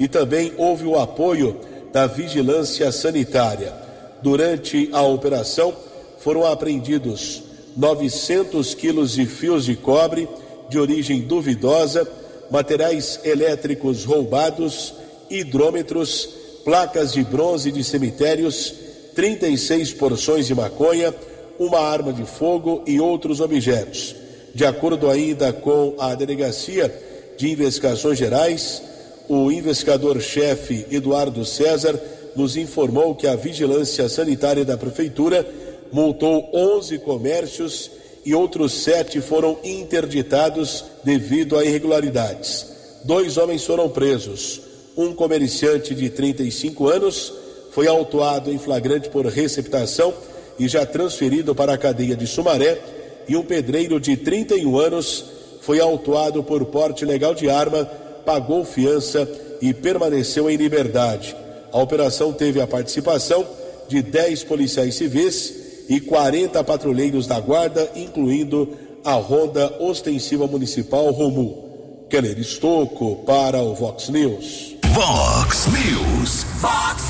e 0.00 0.08
também 0.08 0.52
houve 0.56 0.84
o 0.84 0.98
apoio 0.98 1.60
da 1.92 2.08
vigilância 2.08 2.90
sanitária. 2.90 3.72
Durante 4.20 4.90
a 4.92 5.02
operação 5.02 5.72
foram 6.18 6.44
apreendidos 6.44 7.44
900 7.76 8.74
quilos 8.74 9.12
de 9.12 9.26
fios 9.26 9.64
de 9.64 9.76
cobre 9.76 10.28
de 10.68 10.76
origem 10.76 11.20
duvidosa 11.20 12.04
materiais 12.50 13.20
elétricos 13.24 14.04
roubados, 14.04 14.94
hidrômetros, 15.30 16.28
placas 16.64 17.12
de 17.12 17.22
bronze 17.22 17.70
de 17.70 17.84
cemitérios, 17.84 18.74
36 19.14 19.92
porções 19.94 20.46
de 20.46 20.54
maconha, 20.54 21.14
uma 21.58 21.80
arma 21.80 22.12
de 22.12 22.24
fogo 22.24 22.82
e 22.86 23.00
outros 23.00 23.40
objetos. 23.40 24.16
De 24.54 24.64
acordo 24.64 25.08
ainda 25.08 25.52
com 25.52 25.94
a 25.98 26.14
Delegacia 26.14 26.92
de 27.36 27.50
Investigações 27.50 28.18
Gerais, 28.18 28.82
o 29.28 29.52
investigador-chefe 29.52 30.86
Eduardo 30.90 31.44
César 31.44 31.98
nos 32.34 32.56
informou 32.56 33.14
que 33.14 33.26
a 33.26 33.36
vigilância 33.36 34.08
sanitária 34.08 34.64
da 34.64 34.76
prefeitura 34.76 35.46
multou 35.92 36.48
11 36.52 36.98
comércios 36.98 37.90
e 38.24 38.34
outros 38.34 38.72
sete 38.82 39.20
foram 39.20 39.58
interditados 39.64 40.84
devido 41.02 41.56
a 41.56 41.64
irregularidades. 41.64 42.66
Dois 43.04 43.36
homens 43.36 43.64
foram 43.64 43.88
presos. 43.88 44.60
Um 44.96 45.14
comerciante 45.14 45.94
de 45.94 46.10
35 46.10 46.88
anos 46.88 47.32
foi 47.70 47.86
autuado 47.86 48.52
em 48.52 48.58
flagrante 48.58 49.08
por 49.08 49.24
receptação 49.26 50.12
e 50.58 50.68
já 50.68 50.84
transferido 50.84 51.54
para 51.54 51.72
a 51.72 51.78
cadeia 51.78 52.14
de 52.14 52.26
Sumaré, 52.26 52.78
e 53.26 53.36
um 53.36 53.42
pedreiro 53.42 53.98
de 54.00 54.16
31 54.16 54.78
anos 54.78 55.24
foi 55.60 55.80
autuado 55.80 56.42
por 56.42 56.64
porte 56.66 57.04
legal 57.04 57.34
de 57.34 57.48
arma, 57.48 57.84
pagou 58.26 58.64
fiança 58.64 59.28
e 59.62 59.72
permaneceu 59.72 60.50
em 60.50 60.56
liberdade. 60.56 61.34
A 61.72 61.80
operação 61.80 62.32
teve 62.32 62.60
a 62.60 62.66
participação 62.66 63.46
de 63.88 64.02
10 64.02 64.44
policiais 64.44 64.96
civis 64.96 65.59
e 65.90 65.98
40 65.98 66.62
patrulheiros 66.62 67.26
da 67.26 67.40
guarda, 67.40 67.90
incluindo 67.96 68.76
a 69.04 69.14
Ronda 69.14 69.74
Ostensiva 69.80 70.46
Municipal 70.46 71.10
Romu. 71.10 71.68
Keller 72.08 72.38
Estocco 72.38 73.16
para 73.26 73.58
o 73.58 73.74
Vox 73.74 74.08
News. 74.08 74.76
Vox 74.92 75.66
News. 75.66 76.46
Vox 76.60 77.02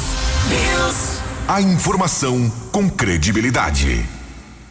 News. 0.48 1.20
A 1.46 1.60
informação 1.60 2.50
com 2.72 2.88
credibilidade. 2.88 4.02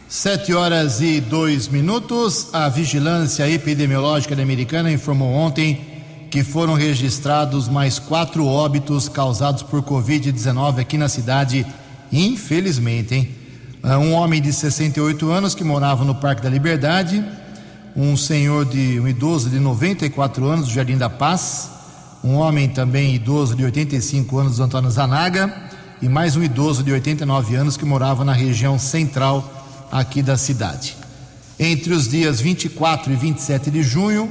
Sete 0.08 0.52
horas 0.52 1.00
e 1.00 1.20
dois 1.20 1.68
minutos. 1.68 2.48
A 2.52 2.68
Vigilância 2.68 3.48
Epidemiológica 3.48 4.34
Americana 4.34 4.90
informou 4.90 5.32
ontem 5.32 5.86
que 6.30 6.42
foram 6.42 6.74
registrados 6.74 7.68
mais 7.68 8.00
quatro 8.00 8.44
óbitos 8.44 9.08
causados 9.08 9.62
por 9.62 9.82
Covid-19 9.82 10.80
aqui 10.80 10.96
na 10.96 11.08
cidade, 11.08 11.64
infelizmente, 12.12 13.14
hein? 13.14 13.39
Ah, 13.82 13.98
um 13.98 14.12
homem 14.12 14.42
de 14.42 14.52
68 14.52 15.30
anos 15.30 15.54
que 15.54 15.64
morava 15.64 16.04
no 16.04 16.14
Parque 16.14 16.42
da 16.42 16.50
Liberdade, 16.50 17.24
um 17.96 18.14
senhor 18.14 18.66
de 18.66 19.00
um 19.00 19.08
idoso 19.08 19.48
de 19.48 19.58
94 19.58 20.46
anos 20.46 20.66
do 20.66 20.72
Jardim 20.72 20.98
da 20.98 21.08
Paz, 21.08 21.70
um 22.22 22.34
homem 22.34 22.68
também 22.68 23.14
idoso 23.14 23.56
de 23.56 23.64
85 23.64 24.38
anos 24.38 24.56
do 24.58 24.64
Antônio 24.64 24.90
Zanaga 24.90 25.50
e 26.02 26.10
mais 26.10 26.36
um 26.36 26.42
idoso 26.42 26.82
de 26.82 26.92
89 26.92 27.54
anos 27.56 27.78
que 27.78 27.86
morava 27.86 28.22
na 28.22 28.34
região 28.34 28.78
central 28.78 29.88
aqui 29.90 30.20
da 30.20 30.36
cidade. 30.36 30.94
Entre 31.58 31.94
os 31.94 32.06
dias 32.06 32.38
24 32.38 33.10
e 33.10 33.16
27 33.16 33.70
de 33.70 33.82
junho, 33.82 34.30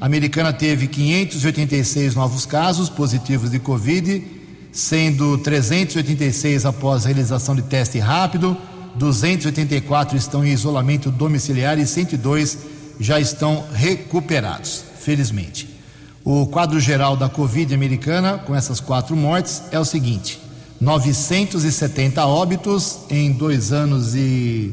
a 0.00 0.06
americana 0.06 0.52
teve 0.52 0.86
586 0.86 2.14
novos 2.14 2.46
casos 2.46 2.88
positivos 2.88 3.50
de 3.50 3.58
Covid, 3.58 4.24
sendo 4.70 5.36
386 5.38 6.64
após 6.64 7.04
a 7.04 7.08
realização 7.08 7.56
de 7.56 7.62
teste 7.62 7.98
rápido, 7.98 8.56
284 8.96 10.16
estão 10.16 10.44
em 10.44 10.52
isolamento 10.52 11.10
domiciliar 11.10 11.78
e 11.78 11.86
102 11.86 12.58
já 12.98 13.18
estão 13.18 13.64
recuperados, 13.72 14.84
felizmente. 15.00 15.68
O 16.24 16.46
quadro 16.46 16.80
geral 16.80 17.16
da 17.16 17.28
Covid 17.28 17.74
americana, 17.74 18.38
com 18.38 18.54
essas 18.54 18.80
quatro 18.80 19.14
mortes, 19.16 19.62
é 19.70 19.78
o 19.78 19.84
seguinte: 19.84 20.40
970 20.80 22.24
óbitos 22.24 23.00
em 23.10 23.32
dois 23.32 23.72
anos 23.72 24.14
e, 24.14 24.72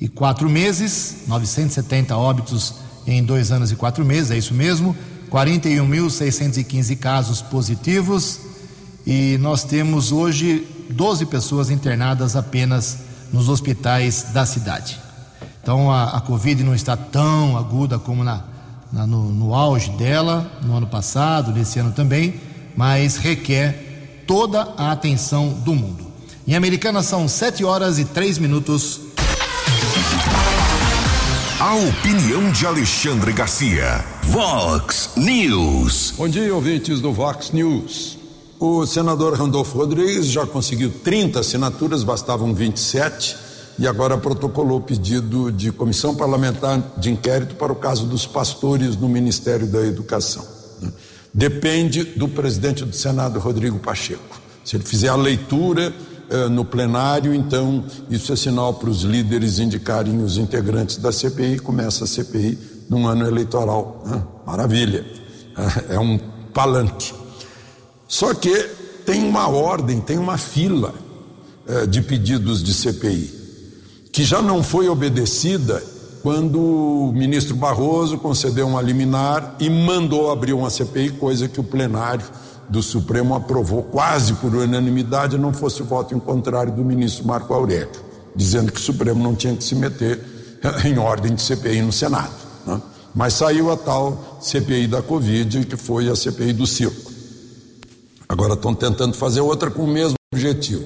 e 0.00 0.08
quatro 0.08 0.48
meses, 0.48 1.18
970 1.28 2.16
óbitos 2.16 2.74
em 3.06 3.22
dois 3.22 3.52
anos 3.52 3.70
e 3.70 3.76
quatro 3.76 4.04
meses, 4.04 4.30
é 4.30 4.38
isso 4.38 4.52
mesmo, 4.52 4.96
41.615 5.30 6.96
casos 6.98 7.40
positivos. 7.40 8.40
E 9.06 9.38
nós 9.38 9.64
temos 9.64 10.12
hoje 10.12 10.66
12 10.90 11.26
pessoas 11.26 11.70
internadas 11.70 12.36
apenas 12.36 13.07
nos 13.32 13.48
hospitais 13.48 14.28
da 14.32 14.44
cidade. 14.46 14.98
Então 15.62 15.90
a, 15.90 16.16
a 16.16 16.20
Covid 16.20 16.62
não 16.62 16.74
está 16.74 16.96
tão 16.96 17.56
aguda 17.56 17.98
como 17.98 18.24
na, 18.24 18.42
na 18.92 19.06
no, 19.06 19.30
no 19.30 19.54
auge 19.54 19.90
dela 19.90 20.50
no 20.62 20.76
ano 20.76 20.86
passado, 20.86 21.52
nesse 21.52 21.78
ano 21.78 21.92
também, 21.92 22.40
mas 22.76 23.16
requer 23.16 24.24
toda 24.26 24.74
a 24.76 24.92
atenção 24.92 25.48
do 25.48 25.74
mundo. 25.74 26.06
Em 26.46 26.54
Americana 26.54 27.02
são 27.02 27.28
7 27.28 27.64
horas 27.64 27.98
e 27.98 28.04
3 28.04 28.38
minutos. 28.38 29.00
A 31.60 31.74
opinião 31.74 32.50
de 32.52 32.66
Alexandre 32.66 33.32
Garcia. 33.32 34.04
Vox 34.22 35.10
News. 35.16 36.14
Bom 36.16 36.28
dia, 36.28 36.54
ouvintes 36.54 37.00
do 37.00 37.12
Vox 37.12 37.50
News. 37.50 38.17
O 38.60 38.84
senador 38.86 39.34
Randolfo 39.34 39.78
Rodrigues 39.78 40.26
já 40.26 40.46
conseguiu 40.46 40.92
30 41.04 41.40
assinaturas, 41.40 42.02
bastavam 42.02 42.52
27, 42.52 43.36
e 43.78 43.86
agora 43.86 44.18
protocolou 44.18 44.80
pedido 44.80 45.52
de 45.52 45.70
comissão 45.70 46.14
parlamentar 46.14 46.82
de 46.96 47.10
inquérito 47.10 47.54
para 47.54 47.72
o 47.72 47.76
caso 47.76 48.06
dos 48.06 48.26
pastores 48.26 48.96
no 48.96 49.08
Ministério 49.08 49.66
da 49.66 49.86
Educação 49.86 50.58
depende 51.32 52.02
do 52.02 52.28
presidente 52.28 52.84
do 52.84 52.94
Senado, 52.94 53.38
Rodrigo 53.38 53.78
Pacheco. 53.78 54.40
Se 54.64 54.76
ele 54.76 54.84
fizer 54.84 55.08
a 55.08 55.16
leitura 55.16 55.94
eh, 56.28 56.48
no 56.48 56.64
plenário, 56.64 57.32
então 57.34 57.84
isso 58.10 58.32
é 58.32 58.36
sinal 58.36 58.74
para 58.74 58.90
os 58.90 59.02
líderes 59.02 59.58
indicarem 59.58 60.22
os 60.22 60.36
integrantes 60.36 60.96
da 60.96 61.12
CPI. 61.12 61.60
Começa 61.60 62.04
a 62.04 62.06
CPI 62.06 62.58
num 62.88 63.06
ano 63.06 63.26
eleitoral. 63.26 64.02
Né? 64.04 64.22
Maravilha. 64.44 65.06
É 65.88 65.98
um 65.98 66.18
palanque. 66.52 67.12
Só 68.08 68.34
que 68.34 68.54
tem 69.06 69.22
uma 69.22 69.46
ordem, 69.48 70.00
tem 70.00 70.18
uma 70.18 70.36
fila 70.36 70.94
eh, 71.68 71.86
de 71.86 72.02
pedidos 72.02 72.62
de 72.62 72.74
CPI 72.74 73.38
que 74.18 74.24
já 74.24 74.42
não 74.42 74.64
foi 74.64 74.88
obedecida 74.88 75.80
quando 76.24 76.60
o 76.60 77.12
ministro 77.12 77.54
Barroso 77.54 78.18
concedeu 78.18 78.66
uma 78.66 78.82
liminar 78.82 79.54
e 79.60 79.70
mandou 79.70 80.32
abrir 80.32 80.52
uma 80.52 80.70
CPI, 80.70 81.10
coisa 81.10 81.46
que 81.46 81.60
o 81.60 81.62
plenário 81.62 82.26
do 82.68 82.82
Supremo 82.82 83.36
aprovou 83.36 83.84
quase 83.84 84.34
por 84.34 84.52
unanimidade, 84.52 85.38
não 85.38 85.52
fosse 85.52 85.84
voto 85.84 86.16
em 86.16 86.18
contrário 86.18 86.72
do 86.72 86.84
ministro 86.84 87.24
Marco 87.24 87.54
Aurélio, 87.54 87.88
dizendo 88.34 88.72
que 88.72 88.80
o 88.80 88.82
Supremo 88.82 89.22
não 89.22 89.36
tinha 89.36 89.54
que 89.54 89.62
se 89.62 89.76
meter 89.76 90.20
em 90.84 90.98
ordem 90.98 91.36
de 91.36 91.40
CPI 91.40 91.80
no 91.82 91.92
Senado. 91.92 92.34
Né? 92.66 92.82
Mas 93.14 93.34
saiu 93.34 93.70
a 93.70 93.76
tal 93.76 94.38
CPI 94.40 94.88
da 94.88 95.00
Covid, 95.00 95.64
que 95.64 95.76
foi 95.76 96.08
a 96.08 96.16
CPI 96.16 96.52
do 96.52 96.66
circo. 96.66 97.07
Agora 98.28 98.52
estão 98.52 98.74
tentando 98.74 99.14
fazer 99.14 99.40
outra 99.40 99.70
com 99.70 99.84
o 99.84 99.88
mesmo 99.88 100.16
objetivo. 100.32 100.84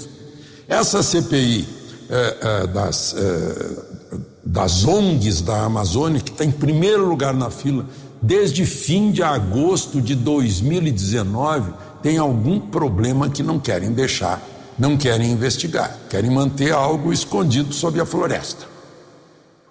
Essa 0.69 1.03
CPI 1.03 1.67
é, 2.09 2.37
é, 2.41 2.67
das, 2.69 3.15
é, 3.17 4.17
das 4.45 4.85
ONGs 4.85 5.41
da 5.41 5.65
Amazônia, 5.65 6.21
que 6.21 6.31
está 6.31 6.45
em 6.45 6.53
primeiro 6.53 7.05
lugar 7.05 7.35
na 7.35 7.51
fila, 7.51 7.87
desde 8.21 8.65
fim 8.65 9.11
de 9.11 9.23
agosto 9.23 10.01
de 10.01 10.15
2019, 10.15 11.73
tem 12.03 12.19
algum 12.19 12.61
problema 12.61 13.29
que 13.29 13.43
não 13.43 13.59
querem 13.59 13.93
deixar, 13.93 14.41
não 14.79 14.97
querem 14.97 15.33
investigar, 15.33 15.99
querem 16.09 16.31
manter 16.31 16.73
algo 16.73 17.13
escondido 17.13 17.73
sob 17.75 18.01
a 18.01 18.07
floresta. 18.07 18.67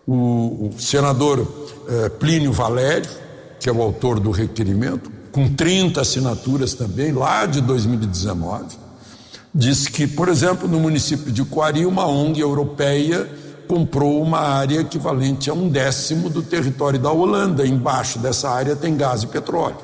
O, 0.06 0.70
o 0.76 0.80
senador 0.80 1.48
eh, 1.88 2.10
Plínio 2.10 2.52
Valério, 2.52 3.10
que 3.60 3.70
é 3.70 3.72
o 3.72 3.82
autor 3.82 4.20
do 4.20 4.32
requerimento, 4.32 5.12
com 5.32 5.48
30 5.48 6.02
assinaturas 6.02 6.74
também, 6.74 7.12
lá 7.12 7.46
de 7.46 7.62
2019, 7.62 8.78
disse 9.54 9.90
que, 9.90 10.08
por 10.08 10.28
exemplo, 10.28 10.68
no 10.68 10.80
município 10.80 11.32
de 11.32 11.44
Coari, 11.44 11.86
uma 11.86 12.06
ONG 12.06 12.40
europeia 12.40 13.30
comprou 13.68 14.22
uma 14.22 14.40
área 14.40 14.82
equivalente 14.82 15.50
a 15.50 15.54
um 15.54 15.70
décimo 15.70 16.30
do 16.30 16.42
território 16.42 17.00
da 17.00 17.12
Holanda. 17.12 17.66
Embaixo 17.66 18.20
dessa 18.20 18.50
área 18.50 18.76
tem 18.76 18.98
gás 18.98 19.24
e 19.24 19.28
petróleo. 19.28 19.78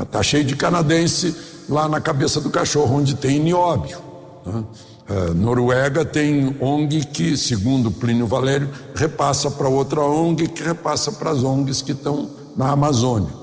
Está 0.00 0.22
cheio 0.22 0.44
de 0.44 0.56
canadense 0.56 1.36
lá 1.68 1.88
na 1.88 2.00
cabeça 2.00 2.40
do 2.40 2.48
cachorro, 2.48 2.96
onde 2.96 3.14
tem 3.14 3.38
nióbio. 3.40 3.98
Né? 4.46 4.64
Uh, 5.10 5.34
Noruega 5.34 6.04
tem 6.04 6.56
ONG 6.60 7.06
que, 7.06 7.36
segundo 7.36 7.90
Plínio 7.90 8.26
Valério, 8.26 8.70
repassa 8.94 9.50
para 9.50 9.68
outra 9.68 10.00
ONG 10.00 10.48
que 10.48 10.62
repassa 10.62 11.12
para 11.12 11.30
as 11.30 11.42
ONGs 11.42 11.82
que 11.82 11.92
estão 11.92 12.30
na 12.56 12.70
Amazônia. 12.70 13.37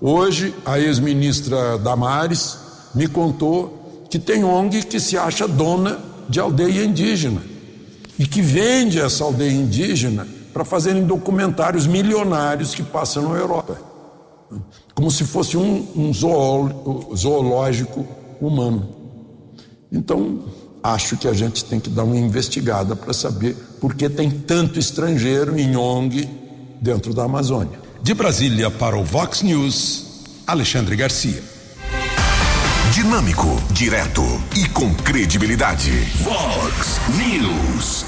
Hoje, 0.00 0.54
a 0.64 0.80
ex-ministra 0.80 1.76
Damares 1.76 2.58
me 2.94 3.06
contou 3.06 4.06
que 4.08 4.18
tem 4.18 4.42
ONG 4.42 4.84
que 4.84 4.98
se 4.98 5.18
acha 5.18 5.46
dona 5.46 5.98
de 6.28 6.40
aldeia 6.40 6.84
indígena 6.84 7.42
e 8.18 8.26
que 8.26 8.40
vende 8.40 8.98
essa 8.98 9.24
aldeia 9.24 9.52
indígena 9.52 10.26
para 10.54 10.64
fazerem 10.64 11.04
documentários 11.04 11.86
milionários 11.86 12.74
que 12.74 12.82
passam 12.82 13.28
na 13.28 13.38
Europa, 13.38 13.78
como 14.94 15.10
se 15.10 15.24
fosse 15.24 15.56
um, 15.56 15.86
um 15.94 16.12
zoológico 17.14 18.06
humano. 18.40 18.88
Então, 19.92 20.44
acho 20.82 21.16
que 21.16 21.28
a 21.28 21.32
gente 21.34 21.64
tem 21.64 21.78
que 21.78 21.90
dar 21.90 22.04
uma 22.04 22.16
investigada 22.16 22.96
para 22.96 23.12
saber 23.12 23.54
por 23.80 23.94
que 23.94 24.08
tem 24.08 24.30
tanto 24.30 24.78
estrangeiro 24.78 25.58
em 25.58 25.76
ONG 25.76 26.26
dentro 26.80 27.12
da 27.12 27.24
Amazônia. 27.24 27.79
De 28.02 28.14
Brasília 28.14 28.70
para 28.70 28.96
o 28.96 29.04
Vox 29.04 29.42
News, 29.42 30.04
Alexandre 30.46 30.96
Garcia. 30.96 31.42
Dinâmico, 32.94 33.46
direto 33.72 34.22
e 34.56 34.66
com 34.70 34.94
credibilidade. 34.94 35.90
Vox 36.22 36.98
News. 37.18 38.06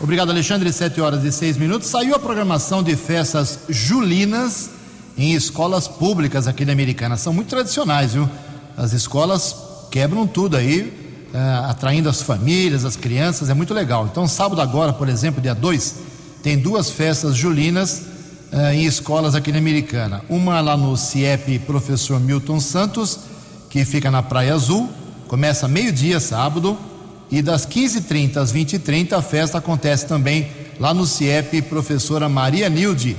Obrigado, 0.00 0.30
Alexandre. 0.30 0.72
Sete 0.72 1.02
horas 1.02 1.22
e 1.22 1.30
seis 1.30 1.58
minutos. 1.58 1.88
Saiu 1.88 2.14
a 2.14 2.18
programação 2.18 2.82
de 2.82 2.96
festas 2.96 3.58
julinas 3.68 4.70
em 5.18 5.34
escolas 5.34 5.86
públicas 5.86 6.48
aqui 6.48 6.64
na 6.64 6.72
Americana. 6.72 7.18
São 7.18 7.34
muito 7.34 7.48
tradicionais, 7.48 8.14
viu? 8.14 8.28
As 8.74 8.94
escolas 8.94 9.54
quebram 9.90 10.26
tudo 10.26 10.56
aí, 10.56 11.28
uh, 11.34 11.68
atraindo 11.68 12.08
as 12.08 12.22
famílias, 12.22 12.86
as 12.86 12.96
crianças, 12.96 13.50
é 13.50 13.54
muito 13.54 13.74
legal. 13.74 14.08
Então, 14.10 14.26
sábado 14.26 14.62
agora, 14.62 14.94
por 14.94 15.10
exemplo, 15.10 15.42
dia 15.42 15.54
2, 15.54 15.94
tem 16.42 16.56
duas 16.58 16.90
festas 16.90 17.36
julinas 17.36 18.09
uh, 18.52 18.72
em 18.72 18.84
escolas 18.84 19.34
aqui 19.34 19.52
na 19.52 19.58
Americana. 19.58 20.22
Uma 20.28 20.60
lá 20.60 20.76
no 20.76 20.96
CIEP 20.96 21.60
Professor 21.60 22.20
Milton 22.20 22.60
Santos, 22.60 23.20
que 23.68 23.84
fica 23.84 24.10
na 24.10 24.22
Praia 24.22 24.54
Azul, 24.54 24.88
começa 25.28 25.68
meio-dia 25.68 26.20
sábado, 26.20 26.76
e 27.30 27.40
das 27.40 27.64
15h30 27.64 28.36
às 28.38 28.52
20h30 28.52 29.12
a 29.12 29.22
festa 29.22 29.58
acontece 29.58 30.06
também 30.06 30.48
lá 30.80 30.92
no 30.92 31.06
CIEP 31.06 31.62
Professora 31.62 32.28
Maria 32.28 32.68
Nilde, 32.68 33.16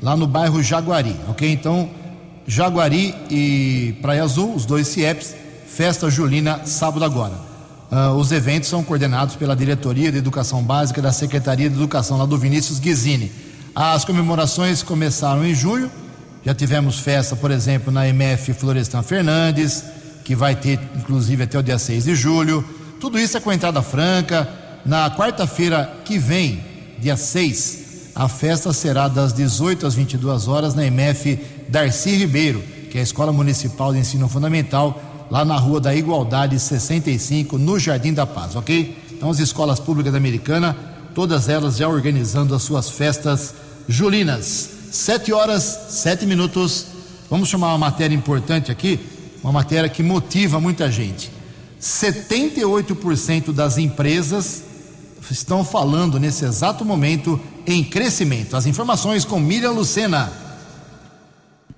lá 0.00 0.16
no 0.16 0.26
bairro 0.26 0.62
Jaguari, 0.62 1.14
ok? 1.28 1.50
Então, 1.50 1.90
Jaguari 2.46 3.14
e 3.30 3.94
Praia 4.00 4.24
Azul, 4.24 4.54
os 4.54 4.64
dois 4.64 4.88
CIEPs, 4.88 5.34
festa 5.66 6.10
julina 6.10 6.62
sábado 6.64 7.04
agora. 7.04 7.50
Uh, 7.90 8.14
os 8.14 8.30
eventos 8.30 8.68
são 8.68 8.84
coordenados 8.84 9.34
pela 9.34 9.54
Diretoria 9.54 10.12
de 10.12 10.18
Educação 10.18 10.62
Básica 10.62 11.02
da 11.02 11.12
Secretaria 11.12 11.68
de 11.68 11.74
Educação, 11.74 12.16
lá 12.16 12.24
do 12.24 12.38
Vinícius 12.38 12.78
Guizini. 12.78 13.49
As 13.74 14.04
comemorações 14.04 14.82
começaram 14.82 15.44
em 15.44 15.54
junho, 15.54 15.90
já 16.44 16.54
tivemos 16.54 16.98
festa, 16.98 17.36
por 17.36 17.50
exemplo, 17.50 17.92
na 17.92 18.08
MF 18.08 18.52
Florestan 18.54 19.02
Fernandes, 19.02 19.84
que 20.24 20.34
vai 20.34 20.56
ter 20.56 20.78
inclusive 20.96 21.44
até 21.44 21.58
o 21.58 21.62
dia 21.62 21.78
6 21.78 22.04
de 22.04 22.14
julho. 22.14 22.64
Tudo 23.00 23.18
isso 23.18 23.36
é 23.36 23.40
com 23.40 23.52
entrada 23.52 23.80
franca. 23.82 24.48
Na 24.84 25.10
quarta-feira 25.10 26.00
que 26.04 26.18
vem, 26.18 26.64
dia 26.98 27.16
6, 27.16 28.12
a 28.14 28.28
festa 28.28 28.72
será 28.72 29.06
das 29.06 29.32
18 29.32 29.86
às 29.86 29.94
22 29.94 30.48
horas 30.48 30.74
na 30.74 30.84
MF 30.86 31.38
Darcy 31.68 32.16
Ribeiro, 32.16 32.62
que 32.90 32.98
é 32.98 33.00
a 33.00 33.04
Escola 33.04 33.32
Municipal 33.32 33.92
de 33.92 34.00
Ensino 34.00 34.28
Fundamental, 34.28 35.00
lá 35.30 35.44
na 35.44 35.56
Rua 35.56 35.80
da 35.80 35.94
Igualdade 35.94 36.58
65, 36.58 37.56
no 37.56 37.78
Jardim 37.78 38.12
da 38.12 38.26
Paz, 38.26 38.56
ok? 38.56 38.98
Então, 39.12 39.30
as 39.30 39.38
escolas 39.38 39.78
públicas 39.78 40.14
americanas, 40.14 40.74
todas 41.14 41.48
elas 41.48 41.76
já 41.76 41.88
organizando 41.88 42.54
as 42.54 42.62
suas 42.62 42.90
festas 42.90 43.54
julinas. 43.88 44.70
Sete 44.90 45.32
horas, 45.32 45.62
sete 45.90 46.26
minutos. 46.26 46.86
Vamos 47.28 47.48
chamar 47.48 47.68
uma 47.68 47.78
matéria 47.78 48.14
importante 48.14 48.72
aqui, 48.72 48.98
uma 49.42 49.52
matéria 49.52 49.88
que 49.88 50.02
motiva 50.02 50.60
muita 50.60 50.90
gente. 50.90 51.30
78% 51.80 53.52
das 53.52 53.78
empresas 53.78 54.64
estão 55.30 55.64
falando 55.64 56.18
nesse 56.18 56.44
exato 56.44 56.84
momento 56.84 57.40
em 57.66 57.84
crescimento. 57.84 58.56
As 58.56 58.66
informações 58.66 59.24
com 59.24 59.38
Miriam 59.38 59.70
Lucena. 59.70 60.32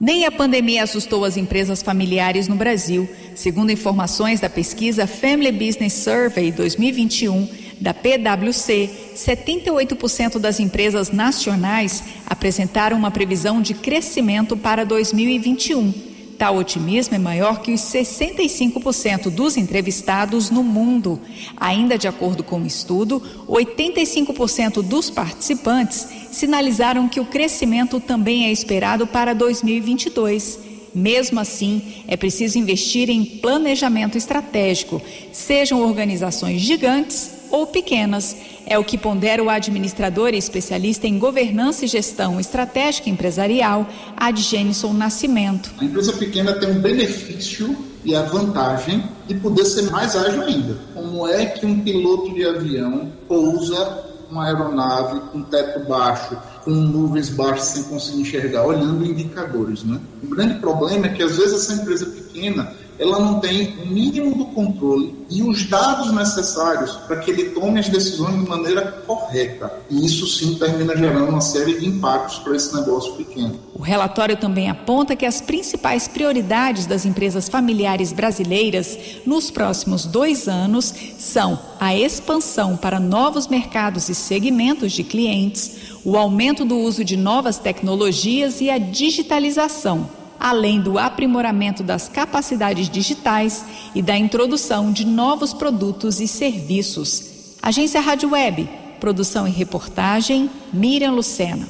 Nem 0.00 0.24
a 0.24 0.32
pandemia 0.32 0.82
assustou 0.82 1.24
as 1.24 1.36
empresas 1.36 1.80
familiares 1.80 2.48
no 2.48 2.56
Brasil. 2.56 3.08
Segundo 3.36 3.70
informações 3.70 4.40
da 4.40 4.50
pesquisa 4.50 5.06
Family 5.06 5.52
Business 5.52 5.92
Survey 5.92 6.50
2021 6.50 7.61
da 7.82 7.92
PwC, 7.92 8.88
78% 9.14 10.38
das 10.38 10.58
empresas 10.60 11.10
nacionais 11.10 12.02
apresentaram 12.24 12.96
uma 12.96 13.10
previsão 13.10 13.60
de 13.60 13.74
crescimento 13.74 14.56
para 14.56 14.84
2021 14.84 16.12
Tal 16.42 16.56
otimismo 16.56 17.14
é 17.14 17.20
maior 17.20 17.62
que 17.62 17.72
os 17.72 17.80
65% 17.82 19.30
dos 19.30 19.56
entrevistados 19.56 20.50
no 20.50 20.64
mundo. 20.64 21.20
Ainda 21.56 21.96
de 21.96 22.08
acordo 22.08 22.42
com 22.42 22.60
o 22.60 22.66
estudo, 22.66 23.22
85% 23.48 24.82
dos 24.82 25.08
participantes 25.08 26.04
sinalizaram 26.32 27.08
que 27.08 27.20
o 27.20 27.24
crescimento 27.24 28.00
também 28.00 28.46
é 28.46 28.50
esperado 28.50 29.06
para 29.06 29.34
2022. 29.34 30.58
Mesmo 30.92 31.38
assim, 31.38 32.02
é 32.08 32.16
preciso 32.16 32.58
investir 32.58 33.08
em 33.08 33.24
planejamento 33.24 34.18
estratégico, 34.18 35.00
sejam 35.30 35.80
organizações 35.80 36.60
gigantes 36.60 37.41
ou 37.52 37.66
pequenas. 37.66 38.34
É 38.66 38.78
o 38.78 38.84
que 38.84 38.98
pondera 38.98 39.42
o 39.44 39.50
administrador 39.50 40.34
e 40.34 40.38
especialista 40.38 41.06
em 41.06 41.18
governança 41.18 41.84
e 41.84 41.88
gestão 41.88 42.40
estratégica 42.40 43.10
empresarial, 43.10 43.86
Adjenison 44.16 44.92
Nascimento. 44.92 45.70
A 45.78 45.84
empresa 45.84 46.14
pequena 46.14 46.54
tem 46.54 46.70
um 46.70 46.80
benefício 46.80 47.76
e 48.04 48.16
a 48.16 48.22
vantagem 48.22 49.04
de 49.28 49.34
poder 49.34 49.64
ser 49.64 49.90
mais 49.90 50.16
ágil 50.16 50.42
ainda. 50.42 50.76
Como 50.94 51.28
é 51.28 51.46
que 51.46 51.66
um 51.66 51.80
piloto 51.80 52.34
de 52.34 52.44
avião 52.44 53.12
pousa 53.28 54.10
uma 54.32 54.46
aeronave 54.46 55.20
com 55.30 55.42
teto 55.42 55.86
baixo, 55.86 56.36
com 56.64 56.70
nuvens 56.70 57.28
baixas 57.28 57.66
sem 57.66 57.82
conseguir 57.84 58.22
enxergar, 58.22 58.64
olhando 58.64 59.04
indicadores, 59.04 59.84
né? 59.84 60.00
O 60.22 60.28
grande 60.28 60.54
problema 60.58 61.06
é 61.06 61.10
que 61.10 61.22
às 61.22 61.36
vezes 61.36 61.52
essa 61.52 61.82
empresa 61.82 62.06
pequena 62.06 62.72
ela 63.02 63.18
não 63.18 63.40
tem 63.40 63.74
o 63.82 63.86
mínimo 63.86 64.32
do 64.36 64.44
controle 64.46 65.12
e 65.28 65.42
os 65.42 65.68
dados 65.68 66.12
necessários 66.12 66.92
para 66.92 67.16
que 67.16 67.32
ele 67.32 67.50
tome 67.50 67.80
as 67.80 67.88
decisões 67.88 68.40
de 68.40 68.48
maneira 68.48 69.02
correta. 69.04 69.72
E 69.90 70.06
isso 70.06 70.24
sim 70.28 70.54
termina 70.54 70.96
gerando 70.96 71.28
uma 71.28 71.40
série 71.40 71.80
de 71.80 71.88
impactos 71.88 72.38
para 72.38 72.54
esse 72.54 72.72
negócio 72.72 73.14
pequeno. 73.14 73.58
O 73.74 73.82
relatório 73.82 74.36
também 74.36 74.70
aponta 74.70 75.16
que 75.16 75.26
as 75.26 75.40
principais 75.40 76.06
prioridades 76.06 76.86
das 76.86 77.04
empresas 77.04 77.48
familiares 77.48 78.12
brasileiras 78.12 78.96
nos 79.26 79.50
próximos 79.50 80.04
dois 80.04 80.46
anos 80.46 80.94
são 81.18 81.58
a 81.80 81.96
expansão 81.96 82.76
para 82.76 83.00
novos 83.00 83.48
mercados 83.48 84.08
e 84.08 84.14
segmentos 84.14 84.92
de 84.92 85.02
clientes, 85.02 85.98
o 86.04 86.16
aumento 86.16 86.64
do 86.64 86.78
uso 86.78 87.04
de 87.04 87.16
novas 87.16 87.58
tecnologias 87.58 88.60
e 88.60 88.70
a 88.70 88.78
digitalização 88.78 90.21
além 90.42 90.80
do 90.80 90.98
aprimoramento 90.98 91.84
das 91.84 92.08
capacidades 92.08 92.88
digitais 92.88 93.64
e 93.94 94.02
da 94.02 94.18
introdução 94.18 94.90
de 94.90 95.06
novos 95.06 95.54
produtos 95.54 96.18
e 96.18 96.26
serviços. 96.26 97.56
Agência 97.62 98.00
Rádio 98.00 98.30
Web, 98.30 98.68
produção 98.98 99.46
e 99.46 99.52
reportagem, 99.52 100.50
Miriam 100.72 101.12
Lucena. 101.12 101.68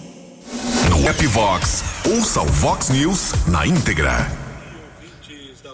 No 0.88 1.06
App 1.06 1.26
Vox, 1.26 1.84
ouça 2.10 2.40
o 2.40 2.46
Vox 2.46 2.88
News 2.88 3.34
na 3.46 3.66
íntegra. 3.66 4.32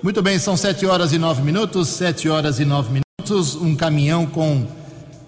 Muito 0.03 0.21
bem, 0.21 0.37
são 0.41 0.57
sete 0.57 0.85
horas 0.85 1.13
e 1.13 1.19
nove 1.19 1.41
minutos, 1.43 1.89
sete 1.89 2.29
horas 2.29 2.59
e 2.59 2.65
nove 2.65 3.01
minutos. 3.21 3.55
Um 3.55 3.77
caminhão 3.77 4.27
com 4.27 4.67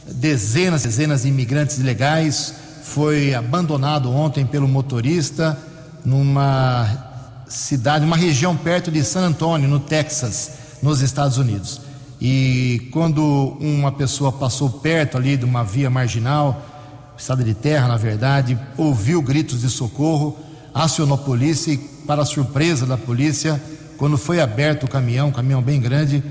dezenas, 0.08 0.82
dezenas 0.82 1.22
de 1.22 1.28
imigrantes 1.28 1.78
ilegais 1.78 2.52
foi 2.82 3.32
abandonado 3.32 4.10
ontem 4.10 4.44
pelo 4.44 4.66
motorista 4.66 5.56
numa 6.04 7.09
cidade, 7.50 8.04
uma 8.04 8.16
região 8.16 8.56
perto 8.56 8.90
de 8.90 9.02
San 9.02 9.26
Antonio, 9.26 9.68
no 9.68 9.80
Texas, 9.80 10.52
nos 10.80 11.00
Estados 11.02 11.36
Unidos. 11.36 11.80
E 12.20 12.88
quando 12.92 13.56
uma 13.60 13.90
pessoa 13.90 14.30
passou 14.30 14.70
perto 14.70 15.16
ali 15.16 15.36
de 15.36 15.44
uma 15.44 15.64
via 15.64 15.90
marginal, 15.90 16.64
estrada 17.18 17.42
de 17.42 17.52
terra, 17.52 17.88
na 17.88 17.96
verdade, 17.96 18.58
ouviu 18.76 19.20
gritos 19.20 19.62
de 19.62 19.68
socorro, 19.68 20.38
acionou 20.72 21.16
a 21.16 21.18
polícia 21.18 21.72
e, 21.72 21.78
para 22.06 22.24
surpresa 22.24 22.86
da 22.86 22.96
polícia, 22.96 23.60
quando 23.96 24.16
foi 24.16 24.40
aberto 24.40 24.84
o 24.84 24.88
caminhão, 24.88 25.28
um 25.28 25.32
caminhão 25.32 25.60
bem 25.60 25.80
grande, 25.80 26.22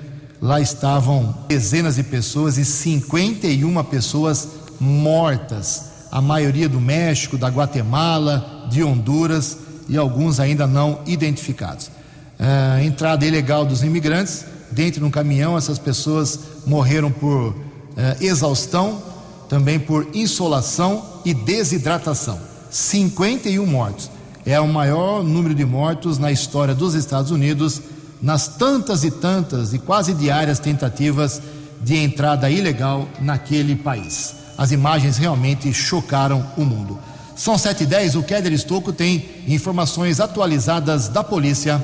lá 0.42 0.62
estavam 0.62 1.36
dezenas 1.48 1.98
de 1.98 2.04
pessoas 2.04 2.58
e 2.58 2.64
51 2.64 3.84
pessoas 3.84 4.48
mortas, 4.80 5.86
a 6.12 6.22
maioria 6.22 6.70
do 6.70 6.80
México, 6.80 7.38
da 7.38 7.50
Guatemala, 7.50 8.68
de 8.72 8.84
Honduras 8.84 9.69
e 9.90 9.98
alguns 9.98 10.40
ainda 10.40 10.66
não 10.68 11.00
identificados. 11.06 11.92
É, 12.40 12.86
entrada 12.86 13.26
ilegal 13.26 13.66
dos 13.66 13.84
imigrantes 13.84 14.46
dentro 14.72 15.02
de 15.02 15.06
um 15.06 15.12
caminhão, 15.12 15.58
essas 15.58 15.80
pessoas 15.80 16.40
morreram 16.66 17.12
por 17.12 17.56
é, 17.98 18.18
exaustão, 18.22 19.02
também 19.50 19.80
por 19.80 20.08
insolação 20.14 21.04
e 21.26 21.34
desidratação. 21.34 22.40
51 22.70 23.66
mortos. 23.66 24.10
É 24.46 24.60
o 24.60 24.68
maior 24.68 25.24
número 25.24 25.54
de 25.54 25.66
mortos 25.66 26.18
na 26.18 26.32
história 26.32 26.74
dos 26.74 26.94
Estados 26.94 27.32
Unidos, 27.32 27.82
nas 28.22 28.48
tantas 28.48 29.04
e 29.04 29.12
tantas 29.12 29.74
e 29.74 29.80
quase 29.80 30.14
diárias 30.14 30.60
tentativas 30.60 31.42
de 31.82 31.98
entrada 31.98 32.50
ilegal 32.50 33.08
naquele 33.20 33.76
país. 33.76 34.36
As 34.58 34.72
imagens 34.72 35.18
realmente 35.18 35.74
chocaram 35.74 36.46
o 36.58 36.66
mundo. 36.66 37.00
São 37.40 37.58
7 37.58 37.84
e 37.84 37.86
10 37.86 38.16
o 38.18 38.24
Keller 38.24 38.52
Estocco 38.52 38.92
tem 38.92 39.24
informações 39.48 40.20
atualizadas 40.20 41.08
da 41.08 41.24
polícia. 41.24 41.82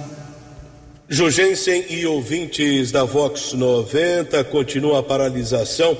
Jugensen 1.08 1.86
e 1.90 2.06
ouvintes 2.06 2.92
da 2.92 3.06
Vox 3.06 3.54
90, 3.54 4.44
continua 4.44 5.00
a 5.00 5.04
paralisação 5.04 5.98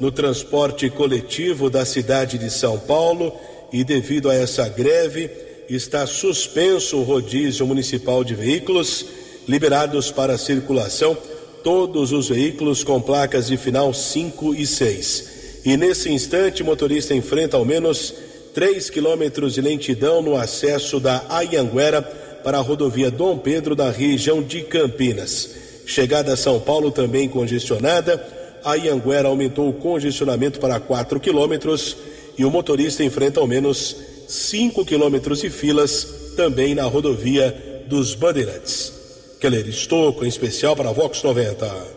no 0.00 0.10
transporte 0.10 0.90
coletivo 0.90 1.70
da 1.70 1.86
cidade 1.86 2.36
de 2.36 2.50
São 2.50 2.80
Paulo 2.80 3.32
e 3.72 3.84
devido 3.84 4.28
a 4.28 4.34
essa 4.34 4.68
greve 4.68 5.30
está 5.70 6.04
suspenso 6.04 6.96
o 6.96 7.04
rodízio 7.04 7.64
municipal 7.64 8.24
de 8.24 8.34
veículos 8.34 9.06
Liberados 9.46 10.10
para 10.10 10.36
circulação 10.36 11.16
todos 11.62 12.10
os 12.10 12.28
veículos 12.28 12.82
com 12.82 13.00
placas 13.00 13.46
de 13.46 13.56
final 13.56 13.94
5 13.94 14.52
e 14.56 14.66
6. 14.66 15.36
E 15.64 15.76
nesse 15.76 16.10
instante, 16.10 16.62
o 16.62 16.66
motorista 16.66 17.14
enfrenta 17.14 17.56
ao 17.56 17.64
menos 17.64 18.12
3 18.56 18.88
quilômetros 18.88 19.52
de 19.52 19.60
lentidão 19.60 20.22
no 20.22 20.34
acesso 20.34 20.98
da 20.98 21.22
Ayanguera 21.28 22.00
para 22.42 22.56
a 22.56 22.62
rodovia 22.62 23.10
Dom 23.10 23.36
Pedro 23.36 23.76
da 23.76 23.90
região 23.90 24.42
de 24.42 24.62
Campinas. 24.62 25.50
Chegada 25.84 26.32
a 26.32 26.36
São 26.38 26.58
Paulo 26.58 26.90
também 26.90 27.28
congestionada. 27.28 28.26
A 28.64 28.74
Ianguera 28.76 29.28
aumentou 29.28 29.68
o 29.68 29.74
congestionamento 29.74 30.58
para 30.58 30.80
4 30.80 31.20
quilômetros 31.20 31.98
e 32.38 32.46
o 32.46 32.50
motorista 32.50 33.04
enfrenta 33.04 33.40
ao 33.40 33.46
menos 33.46 33.94
5 34.26 34.86
quilômetros 34.86 35.42
de 35.42 35.50
filas 35.50 36.32
também 36.34 36.74
na 36.74 36.84
rodovia 36.84 37.84
dos 37.86 38.14
Bandeirantes. 38.14 38.90
Keller 39.38 39.68
Estouco, 39.68 40.24
em 40.24 40.28
especial 40.28 40.74
para 40.74 40.88
a 40.88 40.92
Vox 40.94 41.22
90. 41.22 41.95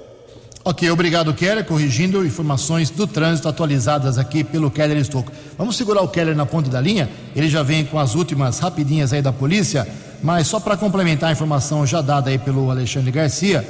Ok, 0.63 0.89
obrigado, 0.91 1.33
Keller. 1.33 1.63
Corrigindo 1.63 2.25
informações 2.25 2.89
do 2.89 3.07
trânsito 3.07 3.47
atualizadas 3.47 4.17
aqui 4.17 4.43
pelo 4.43 4.69
Keller 4.69 4.97
Estouco. 4.97 5.31
Vamos 5.57 5.77
segurar 5.77 6.01
o 6.01 6.07
Keller 6.09 6.35
na 6.35 6.45
ponta 6.45 6.69
da 6.69 6.81
linha? 6.81 7.09
Ele 7.33 7.47
já 7.47 7.63
vem 7.63 7.85
com 7.85 7.97
as 7.97 8.13
últimas 8.13 8.59
rapidinhas 8.59 9.13
aí 9.13 9.21
da 9.21 9.31
polícia, 9.31 9.87
mas 10.21 10.47
só 10.47 10.59
para 10.59 10.75
complementar 10.75 11.29
a 11.29 11.31
informação 11.31 11.87
já 11.87 12.01
dada 12.01 12.29
aí 12.29 12.37
pelo 12.37 12.69
Alexandre 12.69 13.09
Garcia, 13.09 13.65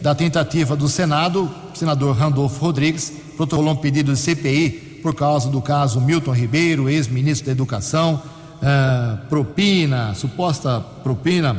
da 0.00 0.16
tentativa 0.16 0.74
do 0.74 0.88
Senado, 0.88 1.48
o 1.72 1.78
senador 1.78 2.16
Randolfo 2.16 2.60
Rodrigues 2.60 3.12
protocolou 3.36 3.72
um 3.72 3.76
pedido 3.76 4.12
de 4.12 4.18
CPI 4.18 5.00
por 5.00 5.14
causa 5.14 5.48
do 5.48 5.62
caso 5.62 6.00
Milton 6.00 6.32
Ribeiro, 6.32 6.88
ex-ministro 6.88 7.46
da 7.46 7.52
Educação, 7.52 8.20
uh, 8.56 9.26
propina, 9.28 10.12
suposta 10.14 10.80
propina 11.04 11.56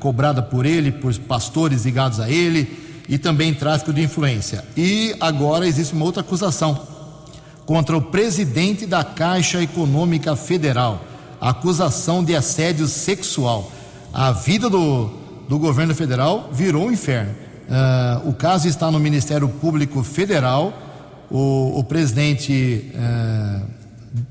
cobrada 0.00 0.42
por 0.42 0.66
ele, 0.66 0.90
por 0.90 1.16
pastores 1.20 1.84
ligados 1.84 2.18
a 2.18 2.28
ele, 2.28 2.83
e 3.08 3.18
também 3.18 3.52
tráfico 3.52 3.92
de 3.92 4.02
influência. 4.02 4.64
E 4.76 5.14
agora 5.20 5.66
existe 5.66 5.94
uma 5.94 6.04
outra 6.04 6.22
acusação 6.22 6.94
contra 7.66 7.96
o 7.96 8.02
presidente 8.02 8.86
da 8.86 9.02
Caixa 9.02 9.62
Econômica 9.62 10.36
Federal, 10.36 11.02
acusação 11.40 12.22
de 12.22 12.34
assédio 12.34 12.86
sexual. 12.86 13.70
A 14.12 14.32
vida 14.32 14.68
do, 14.68 15.10
do 15.48 15.58
governo 15.58 15.94
federal 15.94 16.50
virou 16.52 16.86
um 16.86 16.92
inferno. 16.92 17.34
Uh, 17.64 18.28
o 18.28 18.32
caso 18.34 18.68
está 18.68 18.90
no 18.90 19.00
Ministério 19.00 19.48
Público 19.48 20.02
Federal. 20.02 20.72
O, 21.30 21.78
o 21.78 21.84
presidente 21.84 22.92
uh, 22.94 23.62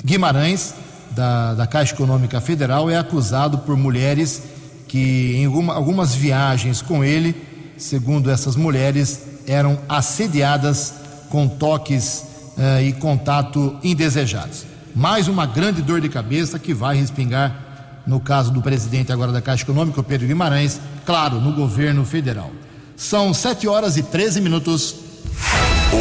Guimarães, 0.06 0.76
da, 1.12 1.54
da, 1.56 1.68
Caixa 1.68 1.94
Econômica 1.94 2.40
Federal, 2.40 2.90
é 2.90 2.98
acusado 2.98 3.60
por 3.60 3.76
mulheres 3.76 4.44
que, 4.88 5.36
em 5.38 5.46
alguma, 5.46 5.74
algumas 5.74 6.14
viagens 6.14 6.82
com 6.82 7.04
ele, 7.04 7.36
segundo 7.78 8.30
essas 8.30 8.56
mulheres, 8.56 9.22
eram 9.48 9.80
assediadas 9.88 10.94
com 11.30 11.48
toques 11.48 12.24
uh, 12.58 12.82
e 12.82 12.94
contato 12.94 13.78
indesejados. 13.84 14.66
Mais 14.96 15.28
uma 15.28 15.46
grande 15.46 15.82
dor 15.82 16.00
de 16.00 16.10
cabeça 16.10 16.60
que 16.60 16.74
vai 16.74 16.96
respingar 16.96 17.64
no 18.06 18.20
caso 18.20 18.52
do 18.52 18.62
presidente 18.62 19.12
agora 19.12 19.32
da 19.32 19.42
Caixa 19.42 19.64
Econômica, 19.64 20.04
Pedro 20.04 20.28
Guimarães, 20.28 20.80
claro, 21.06 21.40
no 21.40 21.54
governo 21.54 22.06
federal. 22.06 22.52
São 22.96 23.34
7 23.34 23.68
horas 23.68 23.98
e 23.98 24.04
13 24.04 24.42
minutos. 24.42 24.96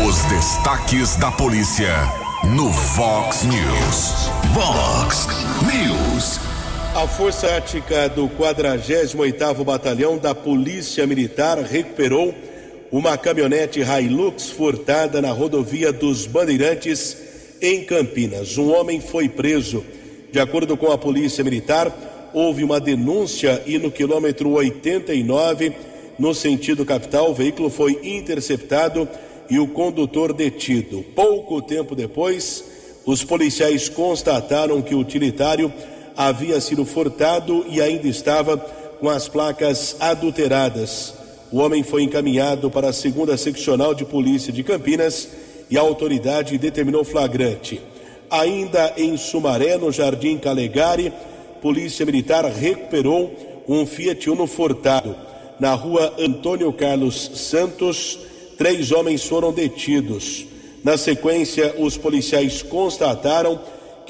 Os 0.06 0.22
destaques 0.24 1.16
da 1.16 1.30
polícia 1.30 1.94
no 2.44 2.70
Vox 2.70 3.44
News. 3.44 4.30
Vox 4.52 5.28
News. 5.62 6.51
A 6.94 7.08
Força 7.08 7.46
Tática 7.46 8.06
do 8.10 8.28
48º 8.28 9.64
Batalhão 9.64 10.18
da 10.18 10.34
Polícia 10.34 11.06
Militar 11.06 11.56
recuperou 11.58 12.34
uma 12.92 13.16
caminhonete 13.16 13.80
Hilux 13.80 14.50
furtada 14.50 15.22
na 15.22 15.32
rodovia 15.32 15.90
dos 15.90 16.26
Bandeirantes 16.26 17.16
em 17.62 17.82
Campinas. 17.82 18.58
Um 18.58 18.70
homem 18.74 19.00
foi 19.00 19.26
preso. 19.26 19.82
De 20.30 20.38
acordo 20.38 20.76
com 20.76 20.92
a 20.92 20.98
Polícia 20.98 21.42
Militar, 21.42 22.30
houve 22.34 22.62
uma 22.62 22.78
denúncia 22.78 23.62
e 23.64 23.78
no 23.78 23.90
quilômetro 23.90 24.50
89 24.50 25.72
no 26.18 26.34
sentido 26.34 26.84
capital, 26.84 27.30
o 27.30 27.34
veículo 27.34 27.70
foi 27.70 28.00
interceptado 28.04 29.08
e 29.48 29.58
o 29.58 29.66
condutor 29.66 30.34
detido. 30.34 31.02
Pouco 31.14 31.62
tempo 31.62 31.94
depois, 31.94 32.62
os 33.06 33.24
policiais 33.24 33.88
constataram 33.88 34.82
que 34.82 34.94
o 34.94 34.98
utilitário 34.98 35.72
havia 36.16 36.60
sido 36.60 36.84
furtado 36.84 37.64
e 37.68 37.80
ainda 37.80 38.06
estava 38.06 38.56
com 38.56 39.08
as 39.08 39.28
placas 39.28 39.96
adulteradas. 40.00 41.14
O 41.50 41.58
homem 41.58 41.82
foi 41.82 42.02
encaminhado 42.02 42.70
para 42.70 42.88
a 42.88 42.92
segunda 42.92 43.36
seccional 43.36 43.94
de 43.94 44.04
polícia 44.04 44.52
de 44.52 44.62
Campinas 44.62 45.28
e 45.70 45.76
a 45.76 45.80
autoridade 45.80 46.56
determinou 46.58 47.04
flagrante. 47.04 47.80
Ainda 48.30 48.94
em 48.96 49.16
Sumaré, 49.16 49.76
no 49.76 49.92
Jardim 49.92 50.38
Calegari, 50.38 51.12
Polícia 51.60 52.06
Militar 52.06 52.44
recuperou 52.46 53.64
um 53.68 53.86
Fiat 53.86 54.28
Uno 54.30 54.46
furtado 54.46 55.14
na 55.62 55.74
rua 55.74 56.12
Antônio 56.18 56.72
Carlos 56.72 57.30
Santos, 57.34 58.18
três 58.58 58.90
homens 58.90 59.24
foram 59.24 59.52
detidos. 59.52 60.44
Na 60.82 60.96
sequência, 60.96 61.76
os 61.78 61.96
policiais 61.96 62.62
constataram 62.62 63.60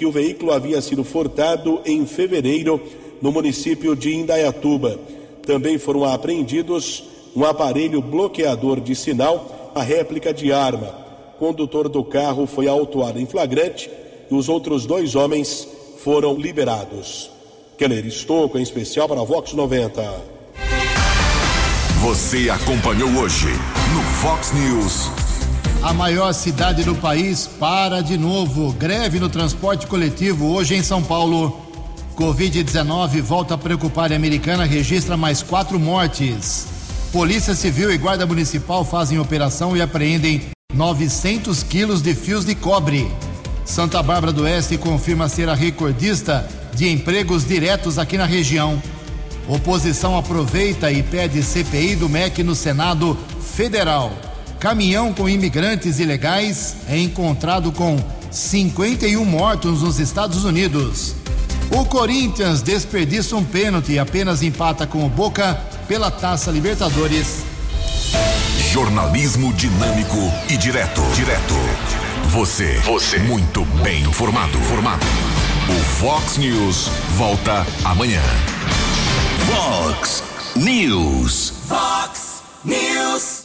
que 0.03 0.07
o 0.07 0.11
veículo 0.11 0.51
havia 0.51 0.83
sido 0.83 1.05
furtado 1.05 1.81
em 1.85 2.05
fevereiro 2.05 2.83
no 3.21 3.31
município 3.31 3.95
de 3.95 4.13
Indaiatuba. 4.13 4.99
Também 5.47 5.79
foram 5.79 6.05
apreendidos 6.05 7.05
um 7.37 7.45
aparelho 7.45 8.03
bloqueador 8.03 8.81
de 8.81 8.97
sinal, 8.97 9.71
a 9.77 9.81
réplica 9.81 10.35
de 10.35 10.53
arma. 10.53 10.93
O 11.37 11.39
condutor 11.39 11.89
do 11.89 12.03
carro 12.03 12.49
foi 12.49 12.67
autuado 12.67 13.21
em 13.21 13.27
flagrante 13.27 13.89
e 14.29 14.35
os 14.35 14.49
outros 14.49 14.87
dois 14.87 15.15
homens 15.15 15.69
foram 15.99 16.35
liberados. 16.35 17.31
Keller 17.79 18.05
Estouco, 18.05 18.59
em 18.59 18.63
especial 18.63 19.07
para 19.07 19.21
a 19.21 19.25
Vox 19.25 19.53
90. 19.53 20.03
Você 22.01 22.51
acompanhou 22.51 23.09
hoje 23.23 23.47
no 23.95 24.03
Fox 24.21 24.53
News. 24.53 25.22
A 25.83 25.93
maior 25.93 26.33
cidade 26.33 26.85
do 26.85 26.95
país 26.95 27.49
para 27.59 28.01
de 28.01 28.16
novo. 28.16 28.72
Greve 28.72 29.18
no 29.18 29.28
transporte 29.28 29.85
coletivo 29.85 30.53
hoje 30.53 30.76
em 30.76 30.83
São 30.83 31.03
Paulo. 31.03 31.61
Covid-19 32.16 33.20
volta 33.20 33.55
a 33.55 33.59
preocupar 33.59 34.12
a 34.12 34.14
americana, 34.16 34.64
registra 34.64 35.16
mais 35.16 35.43
quatro 35.43 35.80
mortes. 35.80 36.68
Polícia 37.11 37.53
Civil 37.53 37.91
e 37.91 37.99
Guarda 37.99 38.24
Municipal 38.24 38.85
fazem 38.85 39.18
operação 39.18 39.76
e 39.76 39.83
apreendem 39.83 40.43
900 40.72 41.64
quilos 41.64 42.01
de 42.01 42.14
fios 42.14 42.45
de 42.45 42.55
cobre. 42.55 43.11
Santa 43.64 44.01
Bárbara 44.05 44.33
do 44.33 44.45
Oeste 44.45 44.78
confirma 44.78 45.28
ser 45.28 45.49
a 45.49 45.55
recordista 45.55 46.49
de 46.76 46.89
empregos 46.89 47.45
diretos 47.45 47.99
aqui 47.99 48.16
na 48.16 48.24
região. 48.24 48.80
Oposição 49.49 50.16
aproveita 50.16 50.93
e 50.93 51.03
pede 51.03 51.43
CPI 51.43 51.97
do 51.97 52.09
MEC 52.09 52.45
no 52.45 52.55
Senado 52.55 53.18
Federal. 53.41 54.32
Caminhão 54.63 55.13
com 55.13 55.29
imigrantes 55.29 55.99
ilegais 55.99 56.77
é 56.89 56.97
encontrado 56.97 57.73
com 57.73 57.99
51 58.31 59.25
mortos 59.25 59.83
nos 59.83 59.99
Estados 59.99 60.45
Unidos. 60.45 61.17
O 61.69 61.85
Corinthians 61.85 62.63
desperdiça 62.63 63.35
um 63.35 63.43
pênalti 63.43 63.95
e 63.95 63.99
apenas 63.99 64.41
empata 64.41 64.87
com 64.87 65.05
o 65.05 65.09
Boca 65.09 65.61
pela 65.89 66.13
Taça 66.13 66.53
Libertadores. 66.53 67.39
Jornalismo 68.71 69.53
dinâmico 69.53 70.33
e 70.49 70.57
direto. 70.57 71.03
Direto. 71.17 71.57
Você. 72.29 72.79
Você. 72.85 73.19
Muito 73.19 73.65
bem 73.83 74.05
informado. 74.05 74.57
Formado. 74.61 75.05
O 75.69 75.85
Fox 75.97 76.37
News 76.37 76.89
volta 77.17 77.67
amanhã. 77.85 78.23
Fox 79.45 80.23
News. 80.55 81.53
Fox 81.67 82.45
News. 82.65 83.41